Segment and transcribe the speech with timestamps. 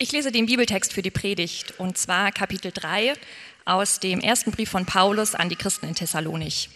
[0.00, 3.14] Ich lese den Bibeltext für die Predigt und zwar Kapitel 3
[3.64, 6.70] aus dem ersten Brief von Paulus an die Christen in Thessalonich.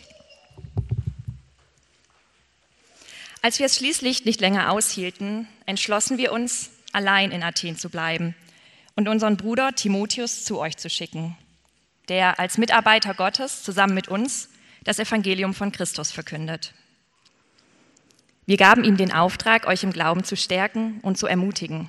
[3.40, 8.34] Als wir es schließlich nicht länger aushielten, entschlossen wir uns, allein in Athen zu bleiben
[8.96, 11.38] und unseren Bruder Timotheus zu euch zu schicken,
[12.08, 14.48] der als Mitarbeiter Gottes zusammen mit uns
[14.82, 16.74] das Evangelium von Christus verkündet.
[18.46, 21.88] Wir gaben ihm den Auftrag, euch im Glauben zu stärken und zu ermutigen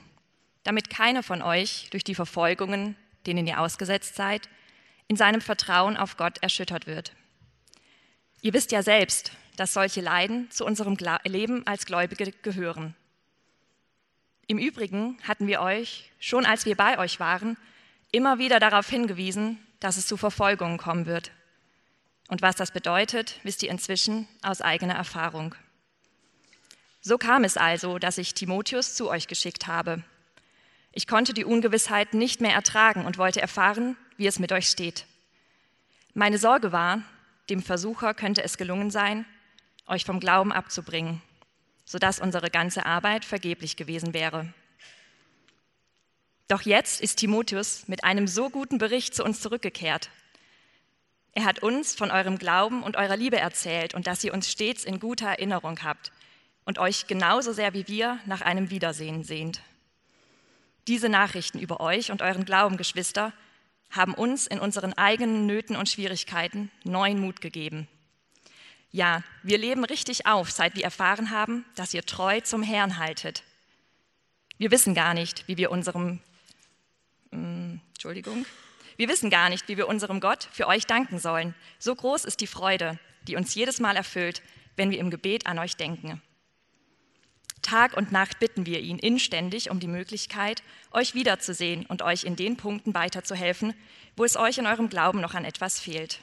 [0.64, 4.50] damit keiner von euch durch die Verfolgungen, denen ihr ausgesetzt seid,
[5.08, 7.14] in seinem Vertrauen auf Gott erschüttert wird.
[8.42, 12.96] Ihr wisst ja selbst, dass solche Leiden zu unserem Leben als Gläubige gehören.
[14.48, 17.58] Im Übrigen hatten wir euch, schon als wir bei euch waren,
[18.12, 21.32] immer wieder darauf hingewiesen, dass es zu Verfolgungen kommen wird.
[22.28, 25.56] Und was das bedeutet, wisst ihr inzwischen aus eigener Erfahrung.
[27.02, 30.04] So kam es also, dass ich Timotheus zu euch geschickt habe
[30.94, 35.06] ich konnte die Ungewissheit nicht mehr ertragen und wollte erfahren, wie es mit euch steht.
[36.14, 37.02] Meine Sorge war,
[37.50, 39.26] dem Versucher könnte es gelungen sein,
[39.88, 41.22] euch vom Glauben abzubringen,
[41.84, 44.54] sodass unsere ganze Arbeit vergeblich gewesen wäre.
[46.48, 50.12] Doch jetzt ist Timotheus mit einem so guten Bericht zu uns zurückgekehrt.
[51.32, 54.84] Er hat uns von eurem Glauben und eurer Liebe erzählt und dass ihr uns stets
[54.84, 56.12] in guter Erinnerung habt
[56.66, 59.62] und euch genauso sehr wie wir nach einem Wiedersehen sehnt.
[60.88, 63.34] Diese Nachrichten über euch und euren Glauben, Geschwister,
[63.90, 67.88] haben uns in unseren eigenen Nöten und Schwierigkeiten neuen Mut gegeben.
[68.92, 73.44] Ja, wir leben richtig auf, seit wir erfahren haben, dass ihr treu zum Herrn haltet.
[74.58, 76.20] Wir wissen gar nicht, wie wir unserem
[77.32, 78.46] äh, Entschuldigung,
[78.98, 81.56] wir wissen gar nicht, wie wir unserem Gott für euch danken sollen.
[81.80, 84.42] So groß ist die Freude, die uns jedes Mal erfüllt,
[84.76, 86.22] wenn wir im Gebet an euch denken.
[87.64, 90.62] Tag und Nacht bitten wir ihn inständig um die Möglichkeit,
[90.92, 93.74] euch wiederzusehen und euch in den Punkten weiterzuhelfen,
[94.16, 96.20] wo es euch in eurem Glauben noch an etwas fehlt.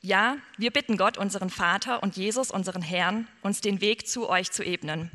[0.00, 4.50] Ja, wir bitten Gott, unseren Vater und Jesus, unseren Herrn, uns den Weg zu euch
[4.50, 5.10] zu ebnen.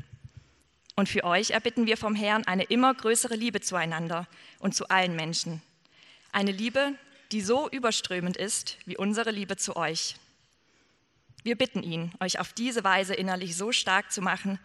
[0.94, 4.28] Und für euch erbitten wir vom Herrn eine immer größere Liebe zueinander
[4.58, 5.62] und zu allen Menschen.
[6.30, 6.94] Eine Liebe,
[7.32, 10.16] die so überströmend ist wie unsere Liebe zu euch.
[11.42, 14.58] Wir bitten ihn, euch auf diese Weise innerlich so stark zu machen,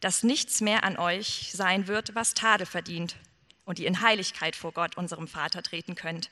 [0.00, 3.16] dass nichts mehr an euch sein wird, was Tadel verdient
[3.64, 6.30] und ihr in Heiligkeit vor Gott, unserem Vater, treten könnt,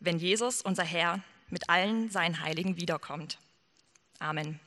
[0.00, 3.38] wenn Jesus, unser Herr, mit allen seinen Heiligen wiederkommt.
[4.18, 4.60] Amen.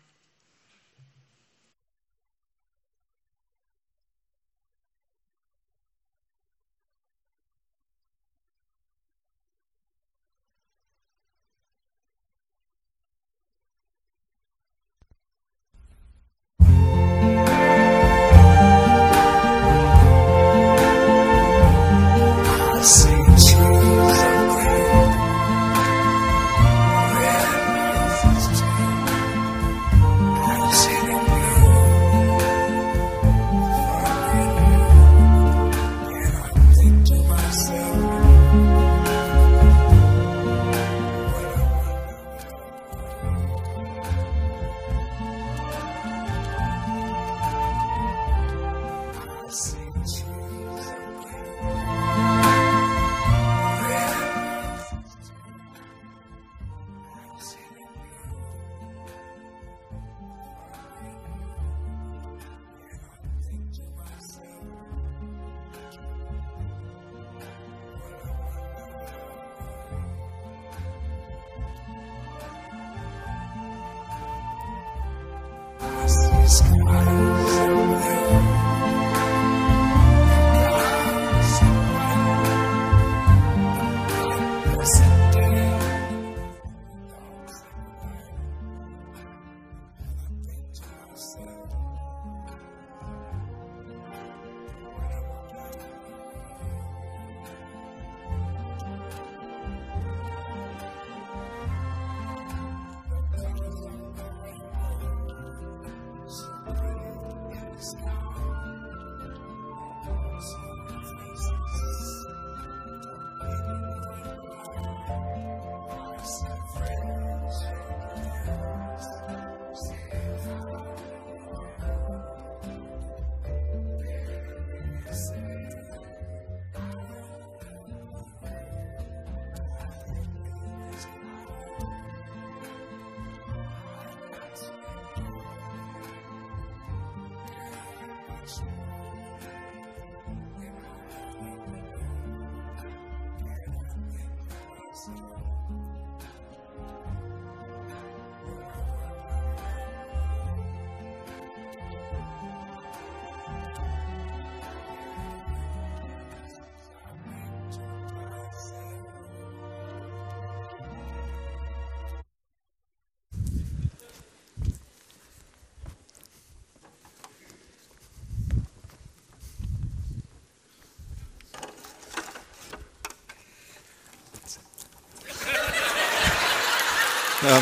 [177.43, 177.59] Ja,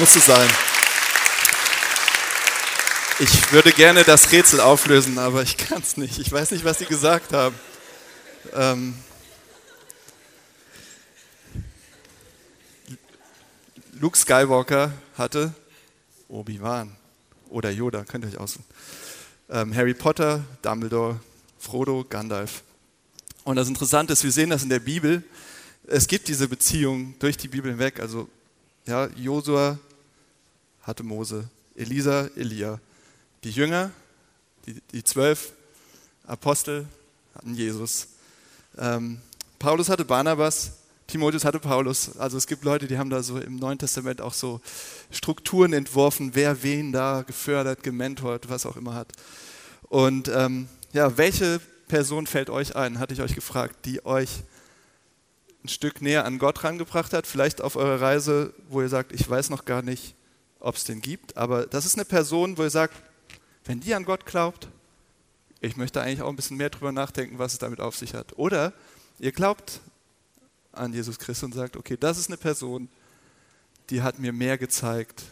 [0.00, 0.48] muss es sein.
[3.20, 6.18] Ich würde gerne das Rätsel auflösen, aber ich kann es nicht.
[6.18, 7.54] Ich weiß nicht, was Sie gesagt haben.
[8.52, 8.94] Ähm
[14.00, 15.54] Luke Skywalker hatte
[16.28, 16.96] Obi-Wan
[17.50, 18.64] oder Yoda, könnt ihr euch aussuchen.
[19.48, 21.20] Ähm, Harry Potter, Dumbledore,
[21.60, 22.64] Frodo, Gandalf.
[23.44, 25.22] Und das Interessante ist, wir sehen das in der Bibel.
[25.86, 28.00] Es gibt diese Beziehung durch die Bibel hinweg.
[28.00, 28.28] Also,
[28.86, 29.78] ja, Josua
[30.82, 32.80] hatte Mose, Elisa, Elia.
[33.42, 33.90] Die Jünger,
[34.66, 35.52] die, die zwölf
[36.26, 36.86] Apostel
[37.34, 38.08] hatten Jesus.
[38.78, 39.20] Ähm,
[39.58, 40.72] Paulus hatte Barnabas,
[41.06, 42.16] Timotheus hatte Paulus.
[42.18, 44.60] Also es gibt Leute, die haben da so im Neuen Testament auch so
[45.10, 49.12] Strukturen entworfen, wer wen da gefördert, gementort, was auch immer hat.
[49.88, 54.42] Und ähm, ja, welche Person fällt euch ein, hatte ich euch gefragt, die euch
[55.64, 59.28] ein Stück näher an Gott rangebracht hat, vielleicht auf eurer Reise, wo ihr sagt, ich
[59.28, 60.14] weiß noch gar nicht,
[60.60, 62.94] ob es den gibt, aber das ist eine Person, wo ihr sagt,
[63.64, 64.68] wenn die an Gott glaubt,
[65.60, 68.36] ich möchte eigentlich auch ein bisschen mehr drüber nachdenken, was es damit auf sich hat.
[68.36, 68.74] Oder
[69.18, 69.80] ihr glaubt
[70.72, 72.88] an Jesus Christus und sagt, okay, das ist eine Person,
[73.88, 75.22] die hat mir mehr gezeigt,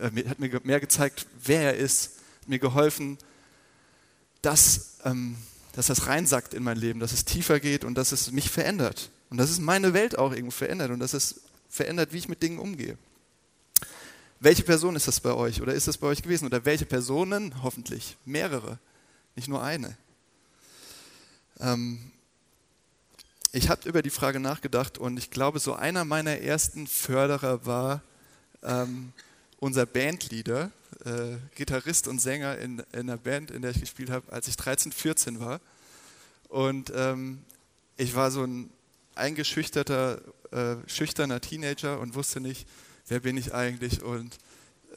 [0.00, 2.12] äh, hat mir mehr gezeigt, wer er ist,
[2.46, 3.18] mir geholfen,
[4.40, 5.36] dass, ähm,
[5.72, 9.10] dass das reinsackt in mein Leben, dass es tiefer geht und dass es mich verändert.
[9.34, 12.40] Und dass es meine Welt auch irgendwo verändert und dass es verändert, wie ich mit
[12.40, 12.96] Dingen umgehe.
[14.38, 16.46] Welche Person ist das bei euch oder ist das bei euch gewesen?
[16.46, 17.64] Oder welche Personen?
[17.64, 18.78] Hoffentlich mehrere,
[19.34, 19.96] nicht nur eine.
[21.58, 22.12] Ähm,
[23.50, 28.02] ich habe über die Frage nachgedacht und ich glaube, so einer meiner ersten Förderer war
[28.62, 29.12] ähm,
[29.58, 30.70] unser Bandleader,
[31.04, 34.54] äh, Gitarrist und Sänger in, in einer Band, in der ich gespielt habe, als ich
[34.54, 35.60] 13, 14 war.
[36.50, 37.42] Und ähm,
[37.96, 38.70] ich war so ein
[39.16, 40.20] eingeschüchterter,
[40.50, 42.66] äh, schüchterner Teenager und wusste nicht,
[43.08, 44.38] wer bin ich eigentlich und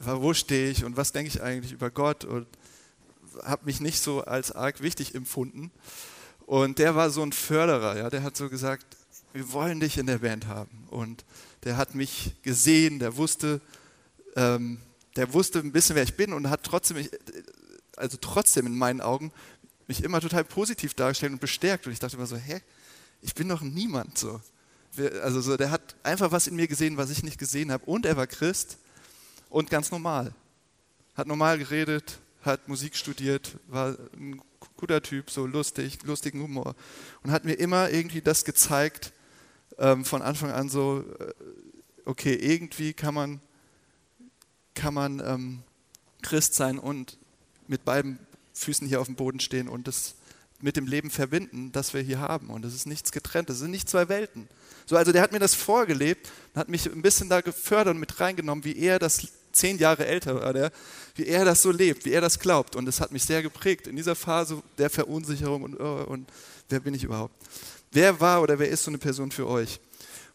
[0.00, 2.46] wo stehe ich und was denke ich eigentlich über Gott und
[3.42, 5.70] habe mich nicht so als arg wichtig empfunden.
[6.46, 8.96] Und der war so ein Förderer, ja, der hat so gesagt,
[9.32, 10.86] wir wollen dich in der Band haben.
[10.90, 11.24] Und
[11.64, 13.60] der hat mich gesehen, der wusste,
[14.36, 14.80] ähm,
[15.16, 17.06] der wusste ein bisschen, wer ich bin und hat trotzdem,
[17.96, 19.32] also trotzdem in meinen Augen,
[19.86, 21.86] mich immer total positiv dargestellt und bestärkt.
[21.86, 22.60] Und ich dachte immer so, hä,
[23.22, 24.40] ich bin doch niemand so
[25.22, 27.84] also so, der hat einfach was in mir gesehen, was ich nicht gesehen habe.
[27.84, 28.78] Und er war Christ
[29.48, 30.32] und ganz normal.
[31.14, 34.40] Hat normal geredet, hat Musik studiert, war ein
[34.76, 36.74] guter Typ, so lustig, lustigen Humor.
[37.22, 39.12] Und hat mir immer irgendwie das gezeigt,
[39.78, 41.32] ähm, von Anfang an so, äh,
[42.04, 43.40] okay, irgendwie kann man,
[44.74, 45.62] kann man ähm,
[46.22, 47.18] Christ sein und
[47.66, 48.18] mit beiden
[48.54, 50.14] Füßen hier auf dem Boden stehen und das
[50.60, 52.50] mit dem Leben verbinden, das wir hier haben.
[52.50, 54.48] Und es ist nichts getrennt, es sind nicht zwei Welten.
[54.86, 58.18] So, also der hat mir das vorgelebt, hat mich ein bisschen da gefördert und mit
[58.18, 60.72] reingenommen, wie er das zehn Jahre älter war, der,
[61.14, 62.76] wie er das so lebt, wie er das glaubt.
[62.76, 66.30] Und das hat mich sehr geprägt in dieser Phase der Verunsicherung und, oh, und
[66.68, 67.34] wer bin ich überhaupt?
[67.90, 69.80] Wer war oder wer ist so eine Person für euch?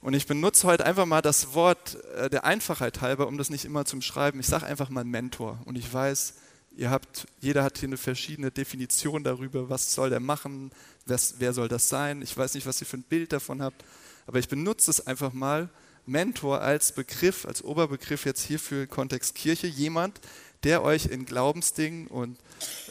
[0.01, 3.63] Und ich benutze heute einfach mal das Wort äh, der Einfachheit halber, um das nicht
[3.63, 4.39] immer zum Schreiben.
[4.39, 5.59] Ich sage einfach mal Mentor.
[5.65, 6.33] Und ich weiß,
[6.75, 10.71] ihr habt, jeder hat hier eine verschiedene Definition darüber, was soll der machen,
[11.05, 12.21] was, wer soll das sein.
[12.21, 13.83] Ich weiß nicht, was ihr für ein Bild davon habt
[14.25, 15.69] aber ich benutze es einfach mal,
[16.05, 20.19] Mentor als Begriff, als Oberbegriff jetzt hier für Kontext Kirche, jemand,
[20.63, 22.37] der euch in Glaubensdingen und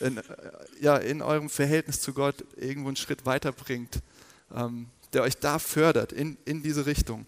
[0.01, 0.23] in, äh,
[0.81, 4.01] ja, in eurem Verhältnis zu Gott irgendwo einen Schritt weiterbringt,
[4.55, 7.27] ähm, der euch da fördert in, in diese Richtung.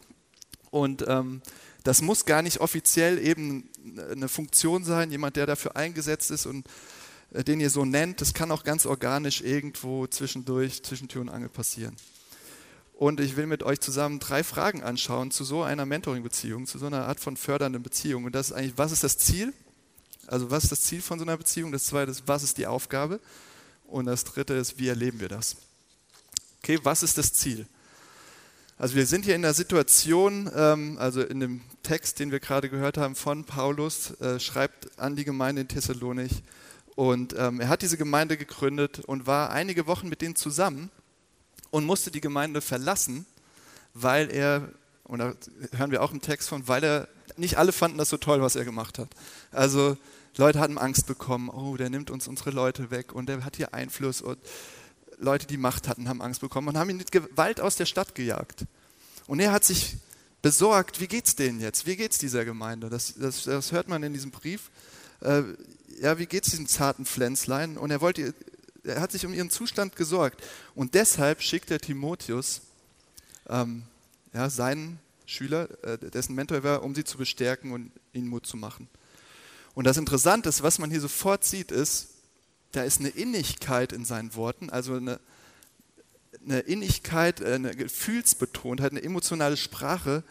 [0.70, 1.42] Und ähm,
[1.84, 3.70] das muss gar nicht offiziell eben
[4.10, 6.66] eine Funktion sein, jemand, der dafür eingesetzt ist und
[7.32, 8.20] äh, den ihr so nennt.
[8.20, 11.94] Das kann auch ganz organisch irgendwo zwischendurch, zwischen Tür und Angel passieren.
[12.94, 16.86] Und ich will mit euch zusammen drei Fragen anschauen zu so einer Mentoring-Beziehung, zu so
[16.86, 18.24] einer Art von fördernden Beziehung.
[18.24, 19.52] Und das ist eigentlich, was ist das Ziel?
[20.26, 21.70] Also was ist das Ziel von so einer Beziehung?
[21.70, 23.20] Das zweite ist, was ist die Aufgabe?
[23.86, 25.56] Und das dritte ist, wie erleben wir das?
[26.62, 27.66] Okay, was ist das Ziel?
[28.76, 32.68] Also wir sind hier in der Situation, ähm, also in dem Text, den wir gerade
[32.68, 36.42] gehört haben von Paulus, äh, schreibt an die Gemeinde in Thessalonich.
[36.96, 40.90] Und ähm, er hat diese Gemeinde gegründet und war einige Wochen mit denen zusammen
[41.70, 43.26] und musste die Gemeinde verlassen,
[43.94, 44.68] weil er,
[45.04, 45.34] und da
[45.76, 48.56] hören wir auch im Text von, weil er, nicht alle fanden das so toll, was
[48.56, 49.08] er gemacht hat.
[49.52, 49.96] Also
[50.36, 53.72] Leute hatten Angst bekommen, oh, der nimmt uns unsere Leute weg und der hat hier
[53.72, 54.38] Einfluss und
[55.24, 58.14] Leute, die Macht hatten, haben Angst bekommen und haben ihn mit Gewalt aus der Stadt
[58.14, 58.66] gejagt.
[59.26, 59.96] Und er hat sich
[60.42, 61.86] besorgt, wie geht's denen jetzt?
[61.86, 62.90] Wie geht's dieser Gemeinde?
[62.90, 64.70] Das, das, das hört man in diesem Brief.
[65.20, 65.42] Äh,
[66.00, 67.78] ja, wie geht's diesem zarten Pflänzlein?
[67.78, 68.34] Und er wollte
[68.84, 70.42] er hat sich um ihren Zustand gesorgt.
[70.74, 72.60] Und deshalb schickt er Timotheus,
[73.48, 73.84] ähm,
[74.32, 78.56] ja, seinen Schüler, äh, dessen Mentor war, um sie zu bestärken und ihnen Mut zu
[78.56, 78.88] machen.
[79.74, 82.08] Und das Interessante ist, was man hier sofort sieht, ist,
[82.74, 85.20] da ist eine Innigkeit in seinen Worten, also eine,
[86.44, 90.24] eine Innigkeit, äh, eine Gefühlsbetontheit, eine emotionale Sprache,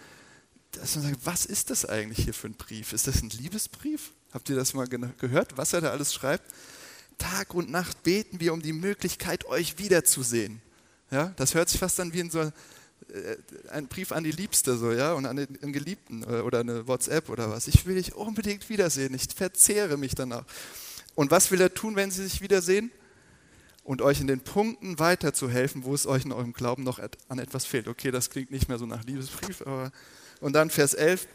[0.72, 2.94] dass man sagt, was ist das eigentlich hier für ein Brief?
[2.94, 4.12] Ist das ein Liebesbrief?
[4.34, 6.44] Habt ihr das mal gehört, was er da alles schreibt?
[7.20, 10.62] Tag und Nacht beten wir um die Möglichkeit, euch wiederzusehen.
[11.12, 12.52] Ja, das hört sich fast an wie in so äh,
[13.70, 17.30] ein Brief an die Liebste so, ja, und an den Geliebten äh, oder eine WhatsApp
[17.30, 17.68] oder was.
[17.68, 19.14] Ich will dich unbedingt wiedersehen.
[19.14, 20.46] Ich verzehre mich danach.
[21.16, 22.92] Und was will er tun, wenn sie sich wiedersehen?
[23.84, 27.66] Und euch in den Punkten weiterzuhelfen, wo es euch in eurem Glauben noch an etwas
[27.66, 27.88] fehlt.
[27.88, 29.92] Okay, das klingt nicht mehr so nach Liebesbrief, aber.
[30.40, 31.28] Und dann Vers 11.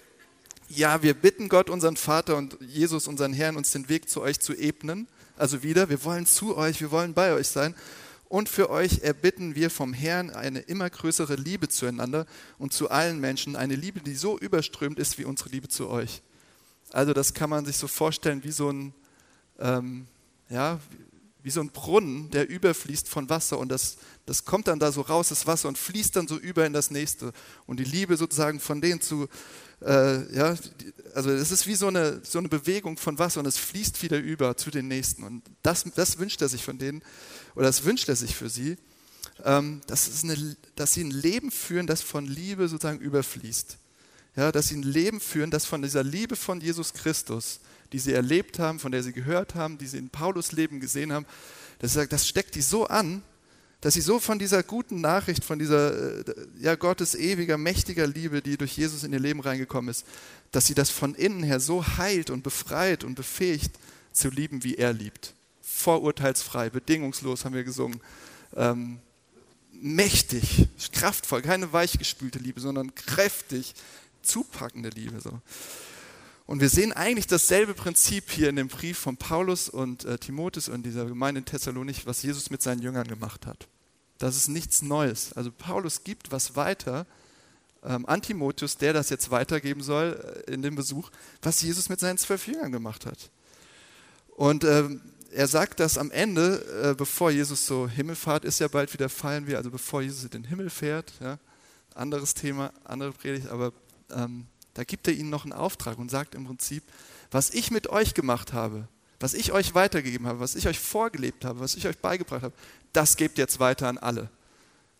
[0.70, 4.40] Ja, wir bitten Gott, unseren Vater und Jesus, unseren Herrn, uns den Weg zu euch
[4.40, 5.08] zu ebnen.
[5.36, 7.74] Also wieder, wir wollen zu euch, wir wollen bei euch sein.
[8.28, 12.26] Und für euch erbitten wir vom Herrn eine immer größere Liebe zueinander
[12.58, 16.20] und zu allen Menschen, eine Liebe, die so überströmt ist wie unsere Liebe zu euch.
[16.90, 18.92] Also das kann man sich so vorstellen wie so ein,
[19.58, 20.06] ähm,
[20.48, 20.80] ja,
[21.42, 23.96] wie so ein Brunnen, der überfließt von Wasser und das,
[24.26, 26.90] das kommt dann da so raus, das Wasser, und fließt dann so über in das
[26.90, 27.32] nächste.
[27.66, 29.28] Und die Liebe sozusagen von denen zu,
[29.80, 30.56] äh, ja,
[31.14, 34.18] also es ist wie so eine, so eine Bewegung von Wasser und es fließt wieder
[34.18, 35.22] über zu den Nächsten.
[35.22, 37.02] Und das, das wünscht er sich von denen,
[37.54, 38.76] oder das wünscht er sich für sie,
[39.44, 43.78] ähm, dass, eine, dass sie ein Leben führen, das von Liebe sozusagen überfließt.
[44.36, 47.60] Ja, dass sie ein Leben führen, das von dieser Liebe von Jesus Christus,
[47.92, 51.12] die sie erlebt haben, von der sie gehört haben, die sie in Paulus Leben gesehen
[51.12, 51.26] haben,
[51.78, 53.22] das, das steckt die so an,
[53.80, 56.24] dass sie so von dieser guten Nachricht, von dieser äh,
[56.60, 60.04] ja, Gottes ewiger, mächtiger Liebe, die durch Jesus in ihr Leben reingekommen ist,
[60.50, 63.78] dass sie das von innen her so heilt und befreit und befähigt
[64.12, 65.34] zu lieben, wie er liebt.
[65.62, 68.00] Vorurteilsfrei, bedingungslos haben wir gesungen.
[68.56, 68.98] Ähm,
[69.80, 73.74] mächtig, kraftvoll, keine weichgespülte Liebe, sondern kräftig,
[74.22, 75.20] zupackende Liebe.
[75.20, 75.40] So.
[76.48, 80.70] Und wir sehen eigentlich dasselbe Prinzip hier in dem Brief von Paulus und äh, Timotheus
[80.70, 83.68] und dieser Gemeinde in Thessalonich, was Jesus mit seinen Jüngern gemacht hat.
[84.16, 85.34] Das ist nichts Neues.
[85.34, 87.04] Also Paulus gibt was weiter
[87.84, 91.10] ähm, an Timotheus, der das jetzt weitergeben soll äh, in dem Besuch,
[91.42, 93.30] was Jesus mit seinen zwölf Jüngern gemacht hat.
[94.30, 98.94] Und ähm, er sagt das am Ende, äh, bevor Jesus so Himmelfahrt ist ja bald
[98.94, 101.12] wieder feiern wir, also bevor Jesus in den Himmel fährt.
[101.20, 101.38] Ja,
[101.94, 103.74] anderes Thema, andere Predigt, aber
[104.10, 104.46] ähm,
[104.78, 106.84] da gibt er ihnen noch einen Auftrag und sagt im Prinzip,
[107.32, 108.86] was ich mit euch gemacht habe,
[109.18, 112.54] was ich euch weitergegeben habe, was ich euch vorgelebt habe, was ich euch beigebracht habe,
[112.92, 114.30] das gebt jetzt weiter an alle.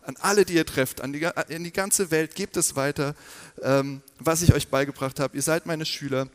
[0.02, 3.14] An alle, die ihr trefft, an die, in die ganze Welt, gebt es weiter,
[3.62, 5.36] ähm, was ich euch beigebracht habe.
[5.36, 6.28] Ihr seid meine Schüler,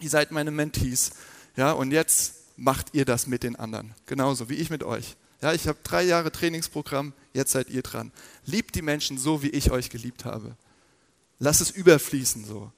[0.00, 1.10] ihr seid meine Mentees.
[1.56, 3.94] Ja, und jetzt macht ihr das mit den anderen.
[4.06, 5.14] Genauso wie ich mit euch.
[5.42, 8.12] Ja, ich habe drei Jahre Trainingsprogramm, jetzt seid ihr dran.
[8.46, 10.56] Liebt die Menschen so, wie ich euch geliebt habe.
[11.38, 12.72] Lass es überfließen so.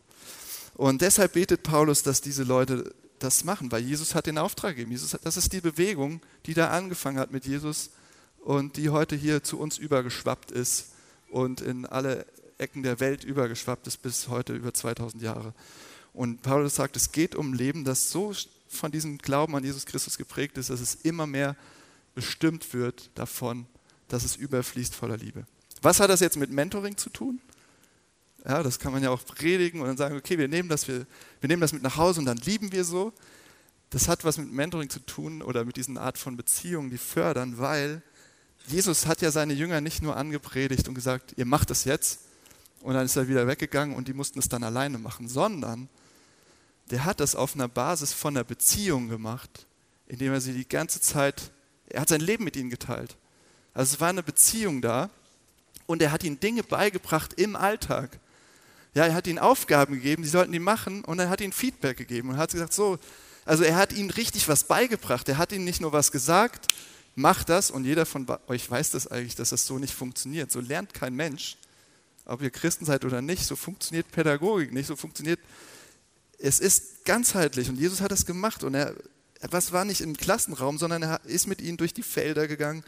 [0.75, 4.93] Und deshalb betet Paulus, dass diese Leute das machen, weil Jesus hat den Auftrag gegeben.
[4.93, 7.91] Jesus, das ist die Bewegung, die da angefangen hat mit Jesus
[8.41, 10.93] und die heute hier zu uns übergeschwappt ist
[11.31, 12.27] und in alle
[12.59, 15.55] Ecken der Welt übergeschwappt ist bis heute über 2000 Jahre.
[16.13, 18.35] Und Paulus sagt, es geht um ein Leben, das so
[18.69, 21.57] von diesem Glauben an Jesus Christus geprägt ist, dass es immer mehr
[22.15, 23.67] bestimmt wird davon,
[24.09, 25.45] dass es überfließt voller Liebe.
[25.83, 27.41] Was hat das jetzt mit Mentoring zu tun?
[28.45, 31.07] Ja, das kann man ja auch predigen und dann sagen, okay, wir nehmen das, wir,
[31.41, 33.13] wir nehmen das mit nach Hause und dann lieben wir so.
[33.91, 37.59] Das hat was mit Mentoring zu tun oder mit diesen Art von Beziehungen, die fördern,
[37.59, 38.03] weil
[38.67, 42.21] Jesus hat ja seine Jünger nicht nur angepredigt und gesagt, ihr macht es jetzt
[42.83, 45.89] und dann ist er wieder weggegangen und die mussten es dann alleine machen, sondern
[46.91, 49.67] der hat das auf einer Basis von einer Beziehung gemacht,
[50.07, 51.51] indem er sie die ganze Zeit,
[51.89, 53.17] er hat sein Leben mit ihnen geteilt.
[53.75, 55.11] Also es war eine Beziehung da
[55.87, 58.19] und er hat ihnen Dinge beigebracht im Alltag.
[58.95, 61.97] Ja, er hat ihnen Aufgaben gegeben, sie sollten die machen und er hat ihnen Feedback
[61.97, 62.99] gegeben und hat gesagt, so,
[63.45, 65.29] also er hat ihnen richtig was beigebracht.
[65.29, 66.73] Er hat ihnen nicht nur was gesagt,
[67.15, 70.51] mach das und jeder von euch weiß das eigentlich, dass das so nicht funktioniert.
[70.51, 71.57] So lernt kein Mensch,
[72.25, 75.41] ob ihr Christen seid oder nicht, so funktioniert Pädagogik nicht, so funktioniert,
[76.39, 78.95] es ist ganzheitlich und Jesus hat das gemacht und er,
[79.51, 82.83] was war nicht im Klassenraum, sondern er ist mit ihnen durch die Felder gegangen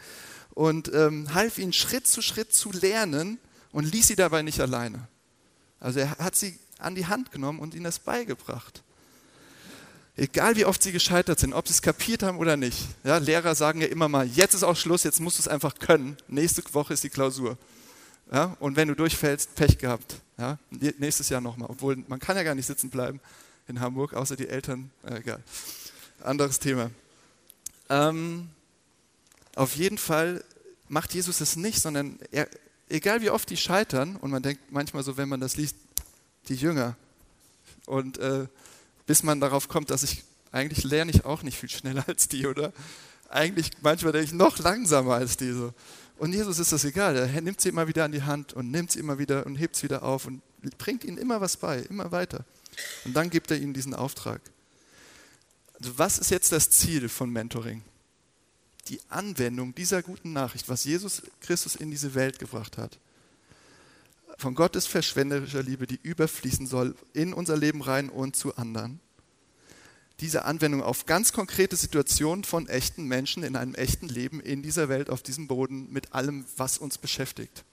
[0.53, 3.37] und ähm, half ihnen Schritt zu Schritt zu lernen
[3.71, 5.07] und ließ sie dabei nicht alleine.
[5.83, 8.81] Also er hat sie an die Hand genommen und ihnen das beigebracht.
[10.15, 12.87] Egal wie oft sie gescheitert sind, ob sie es kapiert haben oder nicht.
[13.03, 15.75] Ja, Lehrer sagen ja immer mal, jetzt ist auch Schluss, jetzt musst du es einfach
[15.79, 16.17] können.
[16.27, 17.57] Nächste Woche ist die Klausur.
[18.31, 20.21] Ja, und wenn du durchfällst, Pech gehabt.
[20.37, 21.69] Ja, nächstes Jahr nochmal.
[21.69, 23.19] Obwohl man kann ja gar nicht sitzen bleiben
[23.67, 24.89] in Hamburg, außer die Eltern.
[25.05, 25.43] Äh, egal.
[26.21, 26.91] Anderes Thema.
[27.89, 28.49] Ähm,
[29.55, 30.43] auf jeden Fall
[30.87, 32.47] macht Jesus es nicht, sondern er,
[32.93, 35.75] egal wie oft die scheitern, und man denkt manchmal so, wenn man das liest,
[36.47, 36.95] die Jünger.
[37.85, 38.47] Und äh,
[39.05, 42.45] bis man darauf kommt, dass ich eigentlich lerne ich auch nicht viel schneller als die,
[42.45, 42.71] oder?
[43.29, 45.73] Eigentlich manchmal denke ich noch langsamer als diese.
[46.17, 47.15] Und Jesus ist das egal.
[47.15, 49.75] Er nimmt sie immer wieder an die Hand und nimmt sie immer wieder und hebt
[49.75, 50.41] sie wieder auf und
[50.77, 52.45] bringt ihnen immer was bei, immer weiter.
[53.05, 54.39] Und dann gibt er ihnen diesen Auftrag.
[55.79, 57.81] Also was ist jetzt das Ziel von Mentoring?
[58.89, 62.99] Die Anwendung dieser guten Nachricht, was Jesus Christus in diese Welt gebracht hat.
[64.37, 68.99] Von Gottes verschwenderischer Liebe, die überfließen soll in unser Leben rein und zu anderen
[70.19, 74.89] diese Anwendung auf ganz konkrete Situationen von echten Menschen in einem echten Leben in dieser
[74.89, 77.65] Welt, auf diesem Boden, mit allem, was uns beschäftigt.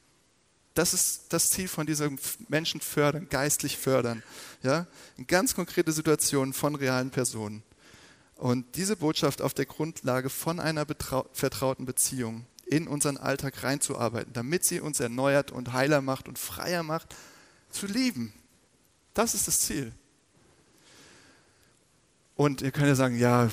[0.75, 4.23] Das ist das Ziel von diesem Menschen fördern, geistlich fördern.
[4.63, 4.87] Ja?
[5.17, 7.63] In ganz konkrete Situationen von realen Personen.
[8.41, 10.87] Und diese Botschaft auf der Grundlage von einer
[11.35, 16.83] vertrauten Beziehung in unseren Alltag reinzuarbeiten, damit sie uns erneuert und heiler macht und freier
[16.83, 17.15] macht,
[17.69, 18.33] zu lieben.
[19.13, 19.93] Das ist das Ziel.
[22.35, 23.51] Und ihr könnt ja sagen, ja,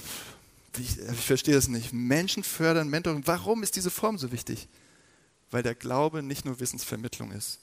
[0.77, 1.91] ich, ich verstehe das nicht.
[1.91, 3.23] Menschen fördern, Mentoring.
[3.25, 4.69] Warum ist diese Form so wichtig?
[5.51, 7.59] Weil der Glaube nicht nur Wissensvermittlung ist.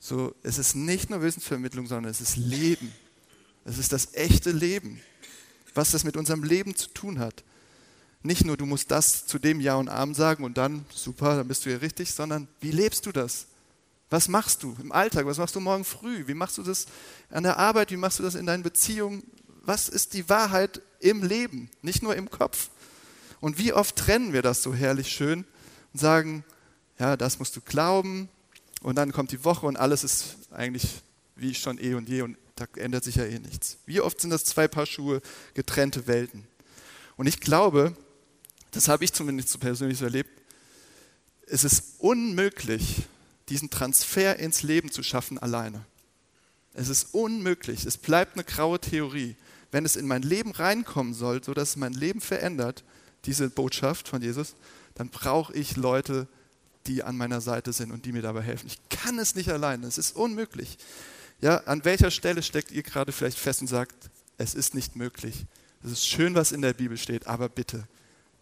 [0.00, 2.92] So, es ist nicht nur Wissensvermittlung, sondern es ist Leben.
[3.64, 5.00] Es ist das echte Leben,
[5.74, 7.44] was das mit unserem Leben zu tun hat.
[8.22, 11.48] Nicht nur, du musst das zu dem Ja und Arm sagen und dann, super, dann
[11.48, 13.46] bist du ja richtig, sondern wie lebst du das?
[14.08, 15.26] Was machst du im Alltag?
[15.26, 16.26] Was machst du morgen früh?
[16.26, 16.86] Wie machst du das
[17.30, 17.90] an der Arbeit?
[17.90, 19.22] Wie machst du das in deinen Beziehungen?
[19.66, 22.70] was ist die Wahrheit im Leben, nicht nur im Kopf.
[23.40, 25.44] Und wie oft trennen wir das so herrlich schön
[25.92, 26.44] und sagen,
[26.98, 28.28] ja, das musst du glauben
[28.82, 31.02] und dann kommt die Woche und alles ist eigentlich
[31.36, 33.78] wie schon eh und je und da ändert sich ja eh nichts.
[33.86, 35.20] Wie oft sind das zwei Paar Schuhe,
[35.54, 36.46] getrennte Welten?
[37.16, 37.96] Und ich glaube,
[38.70, 40.30] das habe ich zumindest so persönlich so erlebt,
[41.46, 43.02] es ist unmöglich,
[43.48, 45.84] diesen Transfer ins Leben zu schaffen alleine.
[46.72, 47.84] Es ist unmöglich.
[47.84, 49.36] Es bleibt eine graue Theorie
[49.74, 52.84] wenn es in mein Leben reinkommen soll, sodass es mein Leben verändert,
[53.24, 54.54] diese Botschaft von Jesus,
[54.94, 56.28] dann brauche ich Leute,
[56.86, 58.68] die an meiner Seite sind und die mir dabei helfen.
[58.68, 60.78] Ich kann es nicht alleine, es ist unmöglich.
[61.44, 63.94] Ja, an welcher Stelle steckt ihr gerade vielleicht fest und sagt,
[64.38, 65.44] es ist nicht möglich?
[65.84, 67.86] Es ist schön, was in der Bibel steht, aber bitte,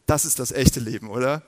[0.06, 1.42] das ist das echte Leben, oder?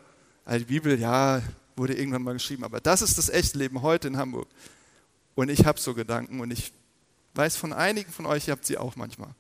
[0.44, 1.40] Also die Bibel, ja,
[1.76, 4.48] wurde irgendwann mal geschrieben, aber das ist das echte Leben heute in Hamburg.
[5.36, 6.72] Und ich habe so Gedanken und ich
[7.34, 9.32] weiß von einigen von euch, ihr habt sie auch manchmal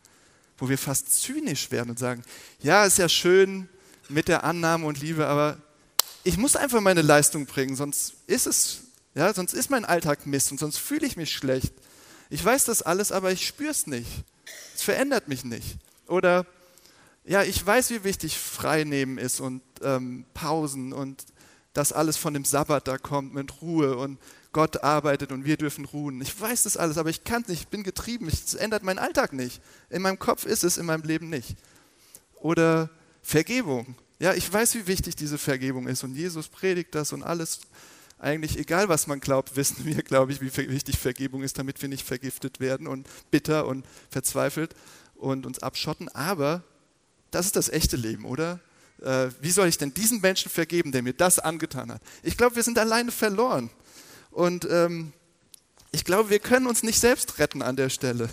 [0.58, 2.22] wo wir fast zynisch werden und sagen,
[2.60, 3.68] ja, ist ja schön
[4.08, 5.58] mit der Annahme und Liebe, aber
[6.22, 8.78] ich muss einfach meine Leistung bringen, sonst ist es,
[9.16, 11.72] ja, sonst ist mein Alltag Mist und sonst fühle ich mich schlecht.
[12.34, 14.10] Ich weiß das alles, aber ich spüre es nicht.
[14.74, 15.76] Es verändert mich nicht.
[16.08, 16.46] Oder
[17.24, 21.24] ja, ich weiß, wie wichtig Freinehmen ist und ähm, Pausen und
[21.74, 24.18] dass alles von dem Sabbat da kommt mit Ruhe und
[24.50, 26.20] Gott arbeitet und wir dürfen ruhen.
[26.22, 28.98] Ich weiß das alles, aber ich kann es nicht, ich bin getrieben, es ändert meinen
[28.98, 29.62] Alltag nicht.
[29.88, 31.54] In meinem Kopf ist es, in meinem Leben nicht.
[32.40, 32.90] Oder
[33.22, 33.94] Vergebung.
[34.18, 37.60] Ja, ich weiß, wie wichtig diese Vergebung ist und Jesus predigt das und alles.
[38.24, 41.90] Eigentlich egal, was man glaubt, wissen wir, glaube ich, wie wichtig Vergebung ist, damit wir
[41.90, 44.74] nicht vergiftet werden und bitter und verzweifelt
[45.14, 46.08] und uns abschotten.
[46.08, 46.62] Aber
[47.30, 48.60] das ist das echte Leben, oder?
[49.02, 52.00] Äh, wie soll ich denn diesen Menschen vergeben, der mir das angetan hat?
[52.22, 53.68] Ich glaube, wir sind alleine verloren.
[54.30, 55.12] Und ähm,
[55.92, 58.30] ich glaube, wir können uns nicht selbst retten an der Stelle.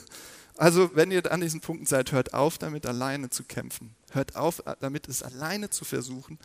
[0.55, 3.93] Also wenn ihr an diesen Punkten seid, hört auf damit alleine zu kämpfen.
[4.11, 6.39] Hört auf damit es alleine zu versuchen.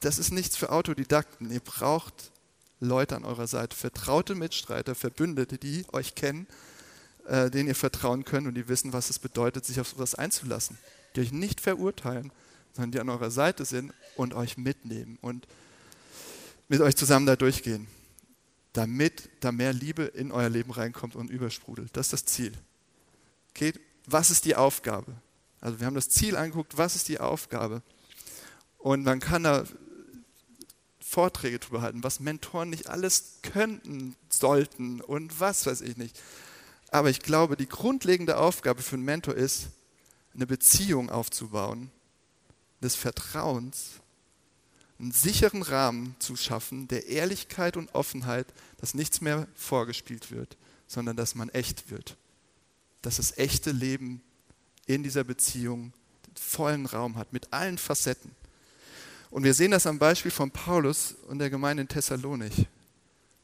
[0.00, 1.52] Das ist nichts für Autodidakten.
[1.52, 2.32] Ihr braucht
[2.84, 6.46] Leute an eurer Seite, vertraute Mitstreiter, Verbündete, die euch kennen,
[7.26, 10.78] äh, denen ihr vertrauen könnt und die wissen, was es bedeutet, sich auf sowas einzulassen.
[11.16, 12.32] Die euch nicht verurteilen,
[12.72, 15.46] sondern die an eurer Seite sind und euch mitnehmen und
[16.68, 17.86] mit euch zusammen da durchgehen
[18.74, 21.96] damit da mehr Liebe in euer Leben reinkommt und übersprudelt.
[21.96, 22.52] Das ist das Ziel.
[23.50, 23.72] Okay,
[24.04, 25.14] was ist die Aufgabe?
[25.60, 27.82] Also wir haben das Ziel angeguckt, was ist die Aufgabe?
[28.78, 29.64] Und man kann da
[31.14, 36.20] Vorträge drüber halten, was Mentoren nicht alles könnten, sollten und was weiß ich nicht.
[36.90, 39.68] Aber ich glaube, die grundlegende Aufgabe für einen Mentor ist,
[40.34, 41.92] eine Beziehung aufzubauen,
[42.82, 44.00] des Vertrauens
[44.98, 48.46] einen sicheren Rahmen zu schaffen, der Ehrlichkeit und Offenheit,
[48.78, 50.56] dass nichts mehr vorgespielt wird,
[50.88, 52.16] sondern dass man echt wird.
[53.02, 54.20] Dass das echte Leben
[54.86, 55.92] in dieser Beziehung
[56.34, 58.32] vollen Raum hat, mit allen Facetten.
[59.34, 62.68] Und wir sehen das am Beispiel von Paulus und der Gemeinde in Thessalonich.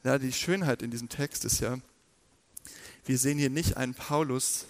[0.05, 1.79] Ja, die Schönheit in diesem Text ist ja,
[3.03, 4.67] wir sehen hier nicht einen Paulus,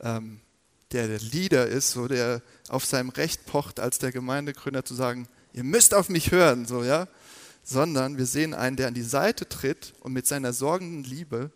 [0.00, 0.40] ähm,
[0.92, 5.28] der der Leader ist, so der auf seinem Recht pocht, als der Gemeindegründer zu sagen,
[5.52, 7.06] ihr müsst auf mich hören, so, ja,
[7.62, 11.50] sondern wir sehen einen, der an die Seite tritt und mit seiner sorgenden Liebe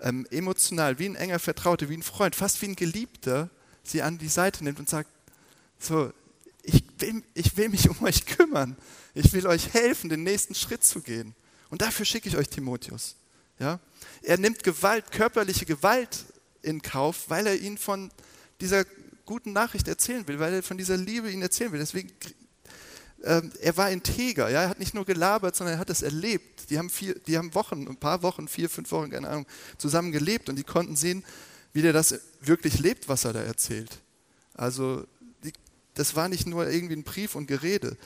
[0.00, 3.50] ähm, emotional, wie ein enger Vertrauter, wie ein Freund, fast wie ein Geliebter,
[3.82, 5.10] sie an die Seite nimmt und sagt,
[5.80, 6.12] so,
[6.66, 8.76] ich will, ich will mich um euch kümmern.
[9.14, 11.34] Ich will euch helfen, den nächsten Schritt zu gehen.
[11.70, 13.16] Und dafür schicke ich euch Timotheus.
[13.58, 13.80] Ja?
[14.22, 16.26] Er nimmt Gewalt, körperliche Gewalt
[16.62, 18.10] in Kauf, weil er ihnen von
[18.60, 18.84] dieser
[19.24, 21.80] guten Nachricht erzählen will, weil er von dieser Liebe ihnen erzählen will.
[21.80, 22.12] Deswegen,
[23.24, 24.50] ähm, er war integer.
[24.50, 24.62] Ja?
[24.62, 26.70] Er hat nicht nur gelabert, sondern er hat es erlebt.
[26.70, 29.46] Die haben, vier, die haben Wochen, ein paar Wochen, vier, fünf Wochen, keine Ahnung,
[29.78, 31.24] zusammen gelebt und die konnten sehen,
[31.72, 34.00] wie der das wirklich lebt, was er da erzählt.
[34.54, 35.06] Also
[35.96, 37.96] das war nicht nur irgendwie ein Brief und Gerede.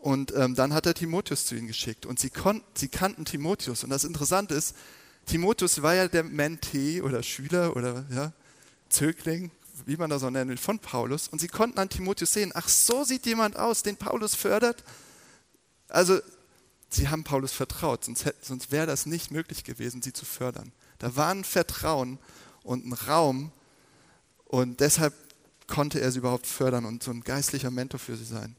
[0.00, 2.32] Und ähm, dann hat er Timotheus zu ihnen geschickt und sie,
[2.74, 3.84] sie kannten Timotheus.
[3.84, 4.74] Und das Interessante ist,
[5.26, 8.32] Timotheus war ja der Mentee oder Schüler oder ja,
[8.88, 9.50] Zögling,
[9.84, 11.28] wie man das so nennen will, von Paulus.
[11.28, 14.82] Und sie konnten an Timotheus sehen, ach, so sieht jemand aus, den Paulus fördert.
[15.88, 16.18] Also,
[16.88, 20.72] sie haben Paulus vertraut, sonst, sonst wäre das nicht möglich gewesen, sie zu fördern.
[20.98, 22.18] Da war ein Vertrauen
[22.62, 23.52] und ein Raum
[24.46, 25.14] und deshalb
[25.70, 28.56] konnte er sie überhaupt fördern und so ein geistlicher Mentor für sie sein.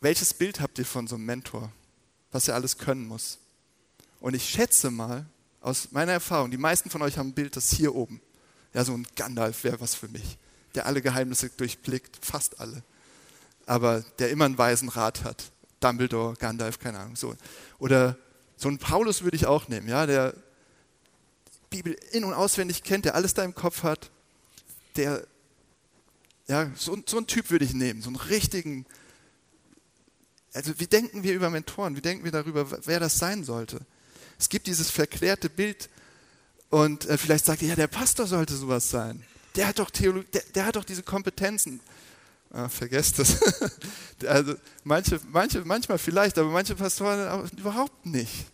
[0.00, 1.72] Welches Bild habt ihr von so einem Mentor,
[2.30, 3.38] was er alles können muss?
[4.20, 5.24] Und ich schätze mal,
[5.62, 8.20] aus meiner Erfahrung, die meisten von euch haben ein Bild, das hier oben.
[8.74, 10.36] Ja, so ein Gandalf wäre was für mich,
[10.74, 12.82] der alle Geheimnisse durchblickt, fast alle.
[13.64, 15.50] Aber der immer einen weisen Rat hat.
[15.80, 17.16] Dumbledore, Gandalf, keine Ahnung.
[17.16, 17.34] So.
[17.78, 18.18] Oder
[18.56, 20.34] so einen Paulus würde ich auch nehmen, ja, der
[21.70, 24.10] Bibel in- und auswendig kennt, der alles da im Kopf hat.
[24.96, 25.26] Der,
[26.46, 28.86] ja, so, so einen Typ würde ich nehmen, so einen richtigen
[30.54, 31.96] also wie denken wir über Mentoren?
[31.96, 33.80] Wie denken wir darüber, wer das sein sollte?
[34.38, 35.90] Es gibt dieses verklärte Bild
[36.70, 39.24] und äh, vielleicht sagt ihr, ja, der Pastor sollte sowas sein.
[39.56, 41.80] Der hat doch, Theologie, der, der hat doch diese Kompetenzen.
[42.50, 43.36] Ah, vergesst das.
[44.26, 44.54] also
[44.84, 48.46] manche, manche, manchmal vielleicht, aber manche Pastoren überhaupt nicht.